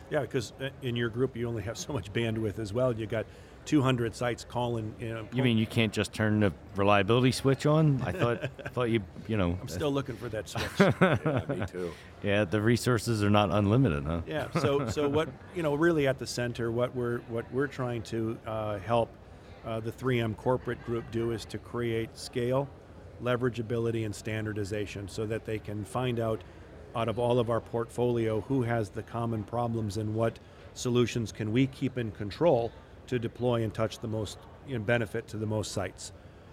Yeah, 0.09 0.21
because 0.21 0.53
uh, 0.61 0.69
in 0.81 0.95
your 0.95 1.09
group 1.09 1.35
you 1.35 1.47
only 1.47 1.63
have 1.63 1.77
so 1.77 1.93
much 1.93 2.11
bandwidth 2.13 2.59
as 2.59 2.73
well. 2.73 2.93
You 2.93 3.05
got 3.05 3.25
200 3.67 4.15
sites 4.15 4.45
calling. 4.47 4.95
You, 4.99 5.13
know, 5.13 5.27
you 5.33 5.43
mean 5.43 5.57
you 5.57 5.67
can't 5.67 5.91
just 5.91 6.13
turn 6.13 6.39
the 6.39 6.53
reliability 6.75 7.33
switch 7.33 7.65
on? 7.65 8.01
I 8.03 8.11
thought, 8.13 8.49
thought 8.73 8.89
you, 8.89 9.01
you 9.27 9.35
know. 9.35 9.57
I'm 9.61 9.67
still 9.67 9.91
looking 9.91 10.15
for 10.15 10.29
that 10.29 10.47
switch. 10.47 10.63
yeah, 10.79 11.41
me 11.49 11.65
too. 11.67 11.91
Yeah, 12.23 12.45
the 12.45 12.61
resources 12.61 13.21
are 13.23 13.29
not 13.29 13.51
unlimited, 13.51 14.05
huh? 14.05 14.21
Yeah. 14.25 14.47
So, 14.59 14.89
so 14.89 15.07
what 15.09 15.27
you 15.53 15.63
know, 15.63 15.75
really 15.75 16.07
at 16.07 16.17
the 16.17 16.25
center, 16.25 16.71
what 16.71 16.95
we're 16.95 17.19
what 17.27 17.45
we're 17.51 17.67
trying 17.67 18.03
to 18.03 18.37
uh, 18.47 18.79
help 18.79 19.09
uh, 19.65 19.81
the 19.81 19.91
3M 19.91 20.37
corporate 20.37 20.83
group 20.85 21.03
do 21.11 21.31
is 21.31 21.43
to 21.45 21.57
create 21.57 22.17
scale, 22.17 22.69
leverageability, 23.21 24.05
and 24.05 24.15
standardization, 24.15 25.09
so 25.09 25.25
that 25.25 25.45
they 25.45 25.59
can 25.59 25.83
find 25.83 26.21
out 26.21 26.41
out 26.95 27.09
of 27.09 27.19
all 27.19 27.37
of 27.37 27.49
our 27.49 27.59
portfolio 27.59 28.39
who 28.41 28.63
has 28.63 28.89
the 28.89 29.03
common 29.03 29.43
problems 29.43 29.97
and 29.97 30.15
what 30.15 30.39
solutions 30.73 31.33
can 31.33 31.51
we 31.51 31.67
keep 31.67 31.97
in 31.97 32.11
control 32.11 32.71
to 33.07 33.19
deploy 33.19 33.63
and 33.63 33.73
touch 33.73 33.99
the 33.99 34.07
most 34.07 34.37
you 34.67 34.77
know, 34.77 34.83
benefit 34.83 35.27
to 35.29 35.37
the 35.37 35.45
most 35.45 35.71
sites. 35.71 36.11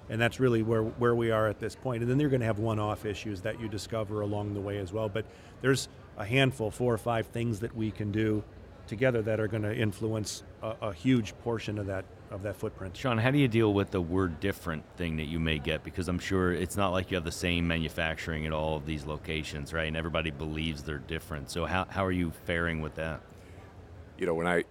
And 0.09 0.21
that's 0.21 0.39
really 0.39 0.63
where, 0.63 0.83
where 0.83 1.15
we 1.15 1.31
are 1.31 1.49
at 1.49 1.59
this 1.59 1.75
point. 1.75 2.03
And 2.03 2.11
then 2.11 2.21
you're 2.21 2.31
going 2.31 2.41
to 2.41 2.47
have 2.47 2.59
one 2.59 2.79
off 2.79 3.07
issues 3.07 3.41
that 3.43 3.61
you 3.61 3.69
discover 3.69 4.21
along 4.21 4.55
the 4.55 4.61
way 4.61 4.79
as 4.79 4.93
well. 4.93 5.09
But 5.09 5.25
there's 5.63 5.89
a 6.19 6.25
handful, 6.25 6.71
four 6.71 6.93
or 6.93 6.99
five 6.99 7.27
things 7.29 7.61
that 7.61 7.75
we 7.75 7.91
can 7.91 8.13
do 8.13 8.45
together 8.87 9.23
that 9.23 9.41
are 9.41 9.49
going 9.49 9.63
to 9.63 9.75
influence 9.75 10.43
a, 10.63 10.75
a, 10.83 10.93
huge 10.93 11.37
portion 11.39 11.79
of 11.79 11.87
that 11.87 12.05
of 12.31 12.43
that 12.43 12.57
footprint. 12.57 12.97
Sean, 12.97 13.17
how 13.17 13.31
do 13.31 13.39
you 13.39 13.49
deal 13.49 13.73
with 13.73 13.91
the 13.91 14.01
word 14.01 14.41
different 14.41 14.85
thing 14.97 15.17
that 15.17 15.25
you 15.25 15.39
may 15.39 15.59
get? 15.59 15.85
Because 15.85 16.09
I'm 16.09 16.19
sure 16.19 16.53
it's 16.53 16.77
not 16.77 16.91
like 16.91 17.11
you 17.11 17.17
have 17.17 17.25
the 17.25 17.33
same 17.33 17.67
manufacturing 17.67 18.45
at 18.45 18.53
all 18.53 18.77
of 18.77 18.87
these 18.87 19.07
locations, 19.07 19.73
right? 19.73 19.87
And 19.87 19.97
everybody 19.97 20.31
believes 20.31 20.83
they're 20.83 20.99
different. 20.99 21.51
So 21.51 21.65
how, 21.65 21.87
how 21.89 22.05
are 22.05 22.13
you 22.13 22.33
faring 22.45 22.81
with 22.81 22.97
that? 22.97 23.21
You 24.19 24.27
know, 24.27 24.35
when 24.35 24.47
I 24.47 24.65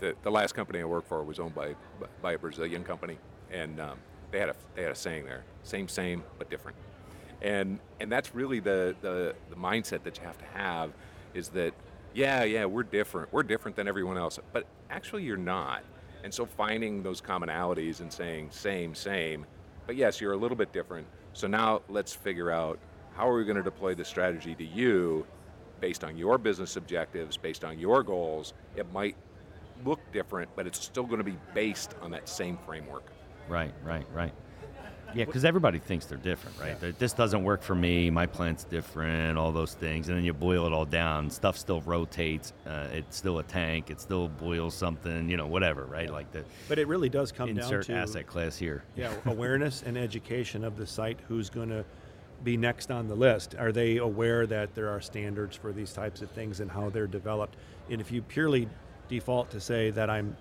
the, 0.00 0.14
the 0.22 0.30
last 0.30 0.54
company 0.54 0.80
I 0.80 0.84
worked 0.84 1.08
for 1.08 1.22
was 1.22 1.38
owned 1.38 1.54
by 1.54 1.74
by 2.22 2.32
a 2.32 2.38
Brazilian 2.38 2.84
company, 2.84 3.18
and 3.50 3.80
um, 3.80 3.98
they 4.30 4.38
had 4.38 4.50
a 4.50 4.54
they 4.74 4.82
had 4.82 4.92
a 4.92 4.96
saying 4.96 5.24
there: 5.24 5.44
same, 5.62 5.88
same, 5.88 6.24
but 6.38 6.50
different. 6.50 6.76
And 7.42 7.78
and 8.00 8.10
that's 8.10 8.34
really 8.34 8.60
the, 8.60 8.96
the 9.00 9.34
the 9.50 9.56
mindset 9.56 10.02
that 10.04 10.18
you 10.18 10.24
have 10.24 10.38
to 10.38 10.46
have 10.46 10.92
is 11.34 11.48
that 11.50 11.74
yeah, 12.14 12.44
yeah, 12.44 12.64
we're 12.64 12.82
different. 12.82 13.32
We're 13.32 13.42
different 13.42 13.76
than 13.76 13.86
everyone 13.86 14.18
else, 14.18 14.38
but 14.52 14.66
actually 14.90 15.24
you're 15.24 15.36
not. 15.36 15.84
And 16.24 16.34
so 16.34 16.46
finding 16.46 17.02
those 17.02 17.20
commonalities 17.20 18.00
and 18.00 18.12
saying 18.12 18.48
same, 18.50 18.94
same, 18.94 19.46
but 19.86 19.96
yes, 19.96 20.20
you're 20.20 20.32
a 20.32 20.36
little 20.36 20.56
bit 20.56 20.72
different. 20.72 21.06
So 21.32 21.46
now 21.46 21.82
let's 21.88 22.12
figure 22.12 22.50
out 22.50 22.78
how 23.14 23.28
are 23.28 23.36
we 23.36 23.44
going 23.44 23.56
to 23.56 23.62
deploy 23.62 23.94
the 23.94 24.04
strategy 24.04 24.54
to 24.56 24.64
you 24.64 25.26
based 25.80 26.02
on 26.02 26.16
your 26.16 26.38
business 26.38 26.76
objectives, 26.76 27.36
based 27.36 27.64
on 27.64 27.78
your 27.78 28.02
goals. 28.02 28.52
It 28.76 28.92
might 28.92 29.16
look 29.84 30.00
different, 30.12 30.50
but 30.56 30.66
it's 30.66 30.82
still 30.82 31.04
going 31.04 31.18
to 31.18 31.24
be 31.24 31.38
based 31.54 31.94
on 32.02 32.10
that 32.12 32.28
same 32.28 32.58
framework. 32.66 33.04
Right, 33.48 33.72
right, 33.84 34.06
right. 34.12 34.32
Yeah, 35.14 35.24
because 35.24 35.44
everybody 35.44 35.78
thinks 35.78 36.04
they're 36.06 36.18
different, 36.18 36.58
right? 36.60 36.76
Yeah. 36.82 36.90
This 36.98 37.12
doesn't 37.12 37.42
work 37.42 37.62
for 37.62 37.74
me. 37.74 38.10
My 38.10 38.26
plant's 38.26 38.64
different. 38.64 39.38
All 39.38 39.52
those 39.52 39.74
things, 39.74 40.08
and 40.08 40.18
then 40.18 40.24
you 40.24 40.34
boil 40.34 40.66
it 40.66 40.72
all 40.72 40.84
down. 40.84 41.30
Stuff 41.30 41.56
still 41.56 41.80
rotates. 41.82 42.52
Uh, 42.66 42.88
it's 42.92 43.16
still 43.16 43.38
a 43.38 43.42
tank. 43.42 43.90
It 43.90 44.00
still 44.00 44.28
boils 44.28 44.74
something. 44.74 45.28
You 45.28 45.36
know, 45.36 45.46
whatever, 45.46 45.84
right? 45.84 46.10
Like 46.10 46.30
the. 46.32 46.44
But 46.68 46.78
it 46.78 46.88
really 46.88 47.08
does 47.08 47.32
come 47.32 47.48
insert 47.48 47.86
down 47.86 47.96
to 47.96 48.02
asset 48.02 48.26
class 48.26 48.58
here. 48.58 48.84
Yeah, 48.96 49.12
awareness 49.24 49.82
and 49.86 49.96
education 49.96 50.62
of 50.62 50.76
the 50.76 50.86
site. 50.86 51.18
Who's 51.26 51.48
going 51.48 51.70
to 51.70 51.84
be 52.44 52.56
next 52.56 52.90
on 52.90 53.08
the 53.08 53.16
list? 53.16 53.54
Are 53.58 53.72
they 53.72 53.96
aware 53.96 54.46
that 54.46 54.74
there 54.74 54.90
are 54.90 55.00
standards 55.00 55.56
for 55.56 55.72
these 55.72 55.92
types 55.92 56.20
of 56.22 56.30
things 56.32 56.60
and 56.60 56.70
how 56.70 56.90
they're 56.90 57.06
developed? 57.06 57.56
And 57.90 58.00
if 58.00 58.12
you 58.12 58.20
purely 58.20 58.68
default 59.08 59.50
to 59.50 59.60
say 59.60 59.90
that 59.90 60.10
I'm 60.10 60.36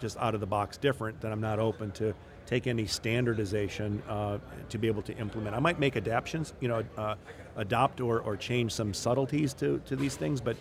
just 0.00 0.16
out 0.18 0.34
of 0.34 0.40
the 0.40 0.46
box 0.46 0.76
different, 0.76 1.20
that 1.20 1.32
I'm 1.32 1.40
not 1.40 1.58
open 1.58 1.90
to 1.92 2.14
take 2.46 2.66
any 2.66 2.86
standardization 2.86 4.02
uh, 4.08 4.38
to 4.68 4.78
be 4.78 4.88
able 4.88 5.02
to 5.02 5.16
implement. 5.18 5.54
I 5.54 5.60
might 5.60 5.78
make 5.78 5.96
adaptations, 5.96 6.54
you 6.60 6.68
know, 6.68 6.82
uh, 6.96 7.14
adopt 7.56 8.00
or, 8.00 8.20
or 8.20 8.36
change 8.36 8.72
some 8.72 8.94
subtleties 8.94 9.54
to, 9.54 9.80
to 9.86 9.96
these 9.96 10.16
things, 10.16 10.40
but 10.40 10.56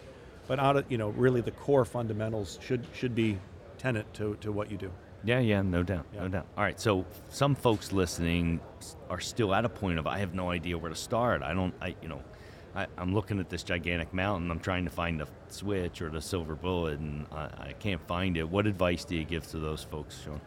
but 0.48 0.60
out 0.60 0.76
of 0.76 0.92
you 0.92 0.98
know 0.98 1.10
really 1.10 1.42
the 1.42 1.52
core 1.52 1.86
fundamentals 1.86 2.60
should 2.62 2.86
should 2.94 3.16
be 3.16 3.38
tenant 3.78 4.12
to, 4.16 4.36
to 4.42 4.52
what 4.52 4.70
you 4.70 4.78
do. 4.78 4.92
Yeah, 5.24 5.40
yeah, 5.40 5.62
no 5.62 5.84
doubt, 5.84 6.06
yeah. 6.14 6.22
no 6.22 6.28
doubt. 6.28 6.46
All 6.58 6.64
right, 6.64 6.80
so 6.80 7.06
some 7.30 7.56
folks 7.56 7.92
listening 7.92 8.60
are 9.10 9.20
still 9.20 9.54
at 9.54 9.66
a 9.66 9.70
point 9.70 10.00
of 10.00 10.08
I 10.08 10.20
have 10.20 10.34
no 10.34 10.50
idea 10.50 10.78
where 10.78 10.90
to 10.90 10.96
start. 10.96 11.42
I 11.44 11.54
don't, 11.54 11.74
I 11.82 11.96
you 12.02 12.08
know, 12.08 12.22
I, 12.80 12.88
am 12.98 13.14
looking 13.14 13.40
at 13.40 13.50
this 13.50 13.64
gigantic 13.64 14.14
mountain. 14.14 14.50
I'm 14.50 14.60
trying 14.60 14.86
to 14.86 14.90
find 14.90 15.20
the 15.20 15.28
switch 15.50 16.02
or 16.02 16.10
the 16.10 16.22
silver 16.22 16.56
bullet, 16.56 17.00
and 17.00 17.26
I, 17.32 17.44
I 17.44 17.76
can't 17.80 18.06
find 18.08 18.38
it. 18.38 18.48
What 18.48 18.68
advice 18.68 19.04
do 19.04 19.16
you 19.16 19.26
give 19.26 19.46
to 19.48 19.60
those 19.60 19.84
folks, 19.84 20.22
Sean? 20.24 20.40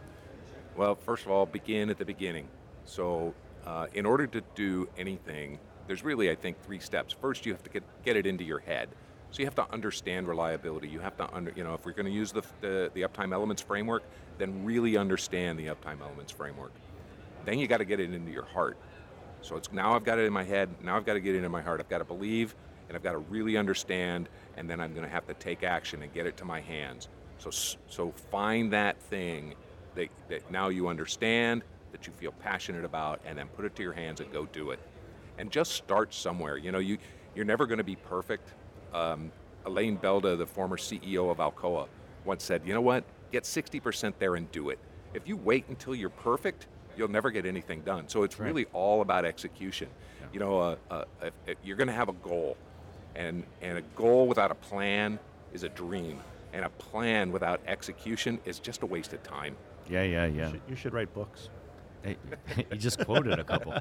Well, 0.75 0.95
first 0.95 1.25
of 1.25 1.31
all, 1.31 1.45
begin 1.45 1.89
at 1.91 1.99
the 1.99 2.05
beginning. 2.05 2.47
So, 2.85 3.35
uh, 3.67 3.87
in 3.93 4.05
order 4.05 4.25
to 4.27 4.41
do 4.55 4.89
anything, 4.97 5.59
there's 5.85 6.03
really, 6.03 6.31
I 6.31 6.35
think, 6.35 6.59
three 6.63 6.79
steps. 6.79 7.13
First, 7.13 7.45
you 7.45 7.53
have 7.53 7.63
to 7.63 7.69
get, 7.69 7.83
get 8.03 8.15
it 8.15 8.25
into 8.25 8.43
your 8.43 8.59
head. 8.59 8.89
So 9.29 9.39
you 9.39 9.45
have 9.45 9.55
to 9.55 9.71
understand 9.71 10.27
reliability. 10.27 10.87
You 10.87 10.99
have 10.99 11.17
to 11.17 11.31
under, 11.33 11.51
you 11.55 11.63
know, 11.63 11.73
if 11.73 11.85
we're 11.85 11.93
going 11.93 12.05
to 12.05 12.11
use 12.11 12.31
the, 12.31 12.43
the, 12.61 12.91
the 12.93 13.01
uptime 13.01 13.33
elements 13.33 13.61
framework, 13.61 14.03
then 14.37 14.63
really 14.63 14.97
understand 14.97 15.57
the 15.59 15.67
uptime 15.67 16.01
elements 16.01 16.31
framework. 16.31 16.71
Then 17.45 17.59
you 17.59 17.67
got 17.67 17.77
to 17.77 17.85
get 17.85 17.99
it 17.99 18.13
into 18.13 18.31
your 18.31 18.45
heart. 18.45 18.77
So 19.43 19.57
it's 19.57 19.71
now 19.71 19.93
I've 19.93 20.05
got 20.05 20.19
it 20.19 20.23
in 20.23 20.33
my 20.33 20.43
head, 20.43 20.69
now 20.81 20.95
I've 20.95 21.05
got 21.05 21.13
to 21.13 21.19
get 21.19 21.35
it 21.35 21.43
in 21.43 21.51
my 21.51 21.61
heart. 21.61 21.79
I've 21.79 21.89
got 21.89 21.97
to 21.99 22.05
believe 22.05 22.55
and 22.87 22.95
I've 22.95 23.03
got 23.03 23.11
to 23.11 23.17
really 23.17 23.57
understand 23.57 24.29
and 24.57 24.69
then 24.69 24.79
I'm 24.79 24.93
going 24.93 25.05
to 25.05 25.11
have 25.11 25.27
to 25.27 25.33
take 25.35 25.63
action 25.63 26.01
and 26.01 26.13
get 26.13 26.25
it 26.25 26.37
to 26.37 26.45
my 26.45 26.61
hands. 26.61 27.09
So 27.37 27.49
so 27.87 28.11
find 28.31 28.71
that 28.71 28.99
thing 29.01 29.55
that, 29.95 30.07
that 30.29 30.49
now 30.49 30.69
you 30.69 30.87
understand, 30.87 31.61
that 31.91 32.07
you 32.07 32.13
feel 32.13 32.31
passionate 32.31 32.85
about 32.85 33.19
and 33.25 33.37
then 33.37 33.47
put 33.49 33.65
it 33.65 33.75
to 33.75 33.83
your 33.83 33.93
hands 33.93 34.21
and 34.21 34.31
go 34.31 34.45
do 34.45 34.71
it. 34.71 34.79
And 35.37 35.51
just 35.51 35.73
start 35.73 36.13
somewhere. 36.13 36.57
You 36.57 36.71
know, 36.71 36.79
you 36.79 36.97
you're 37.35 37.45
never 37.45 37.65
going 37.65 37.79
to 37.79 37.83
be 37.83 37.95
perfect. 37.95 38.53
Um, 38.93 39.31
Alain 39.65 39.97
Belda, 39.97 40.37
the 40.37 40.45
former 40.45 40.77
CEO 40.77 41.31
of 41.31 41.37
Alcoa, 41.37 41.87
once 42.23 42.43
said, 42.43 42.61
"You 42.65 42.73
know 42.73 42.81
what? 42.81 43.03
Get 43.31 43.43
60% 43.43 44.13
there 44.19 44.35
and 44.35 44.51
do 44.51 44.69
it. 44.69 44.77
If 45.15 45.27
you 45.27 45.35
wait 45.35 45.65
until 45.69 45.95
you're 45.95 46.09
perfect, 46.09 46.67
you'll 46.97 47.11
never 47.11 47.31
get 47.31 47.45
anything 47.45 47.81
done. 47.81 48.07
So 48.07 48.23
it's 48.23 48.39
right. 48.39 48.47
really 48.47 48.65
all 48.73 49.01
about 49.01 49.25
execution. 49.25 49.89
Yeah. 50.21 50.27
You 50.33 50.39
know, 50.39 50.59
uh, 50.59 50.75
uh, 50.89 51.05
if, 51.21 51.33
if 51.47 51.57
you're 51.63 51.77
going 51.77 51.87
to 51.87 51.93
have 51.93 52.09
a 52.09 52.13
goal, 52.13 52.57
and 53.15 53.43
and 53.61 53.77
a 53.77 53.81
goal 53.95 54.27
without 54.27 54.51
a 54.51 54.55
plan 54.55 55.19
is 55.53 55.63
a 55.63 55.69
dream, 55.69 56.19
and 56.51 56.65
a 56.65 56.69
plan 56.69 57.31
without 57.31 57.61
execution 57.67 58.39
is 58.45 58.59
just 58.59 58.81
a 58.83 58.85
waste 58.85 59.13
of 59.13 59.21
time. 59.23 59.55
Yeah, 59.89 60.03
yeah, 60.03 60.25
yeah. 60.25 60.45
You 60.45 60.51
should, 60.51 60.61
you 60.69 60.75
should 60.75 60.93
write 60.93 61.13
books. 61.13 61.49
You 62.57 62.77
just 62.77 62.99
quoted 63.05 63.39
a 63.39 63.43
couple. 63.43 63.73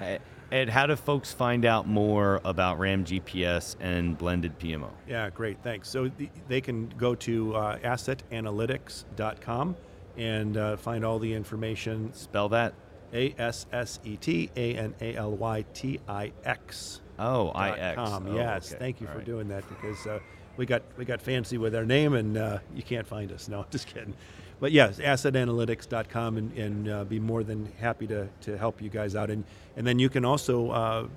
Ed, 0.52 0.68
how 0.68 0.86
do 0.86 0.94
folks 0.94 1.32
find 1.32 1.64
out 1.64 1.88
more 1.88 2.40
about 2.44 2.78
RAM 2.78 3.04
GPS 3.04 3.76
and 3.80 4.16
blended 4.16 4.58
PMO? 4.58 4.90
Yeah, 5.08 5.30
great, 5.30 5.56
thanks. 5.62 5.88
So 5.88 6.08
the, 6.08 6.28
they 6.46 6.60
can 6.60 6.88
go 6.98 7.14
to 7.16 7.56
uh, 7.56 7.78
assetanalytix.com 7.78 9.76
and 10.16 10.56
uh, 10.56 10.76
find 10.76 11.04
all 11.04 11.18
the 11.18 11.32
information. 11.32 12.12
Spell 12.12 12.48
that. 12.50 12.74
A 13.12 13.34
S 13.38 13.66
S 13.72 14.00
E 14.04 14.16
T 14.16 14.50
A 14.56 14.74
N 14.74 14.94
A 15.00 15.14
L 15.14 15.32
Y 15.32 15.64
T 15.72 16.00
I 16.08 16.32
X. 16.44 17.00
Oh, 17.18 17.48
I 17.50 17.70
X. 17.70 17.98
Oh, 17.98 18.34
yes, 18.34 18.72
okay. 18.72 18.78
thank 18.78 19.00
you 19.00 19.06
all 19.06 19.12
for 19.12 19.18
right. 19.18 19.26
doing 19.26 19.48
that 19.48 19.64
because 19.68 20.04
uh, 20.06 20.18
we 20.56 20.66
got 20.66 20.82
we 20.96 21.04
got 21.04 21.22
fancy 21.22 21.58
with 21.58 21.74
our 21.74 21.84
name, 21.84 22.14
and 22.14 22.36
uh, 22.36 22.58
you 22.74 22.82
can't 22.82 23.06
find 23.06 23.30
us. 23.30 23.48
No, 23.48 23.60
I'm 23.60 23.66
just 23.70 23.86
kidding. 23.86 24.14
But 24.60 24.72
yes, 24.72 24.98
assetanalytix.com, 24.98 26.36
and, 26.38 26.52
and 26.56 26.88
uh, 26.88 27.04
be 27.04 27.18
more 27.18 27.42
than 27.42 27.70
happy 27.78 28.06
to, 28.06 28.28
to 28.42 28.56
help 28.56 28.80
you 28.80 28.88
guys 28.88 29.14
out. 29.14 29.30
And 29.30 29.44
and 29.76 29.86
then 29.86 29.98
you 29.98 30.08
can 30.08 30.24
also 30.24 30.70
uh, 30.70 31.08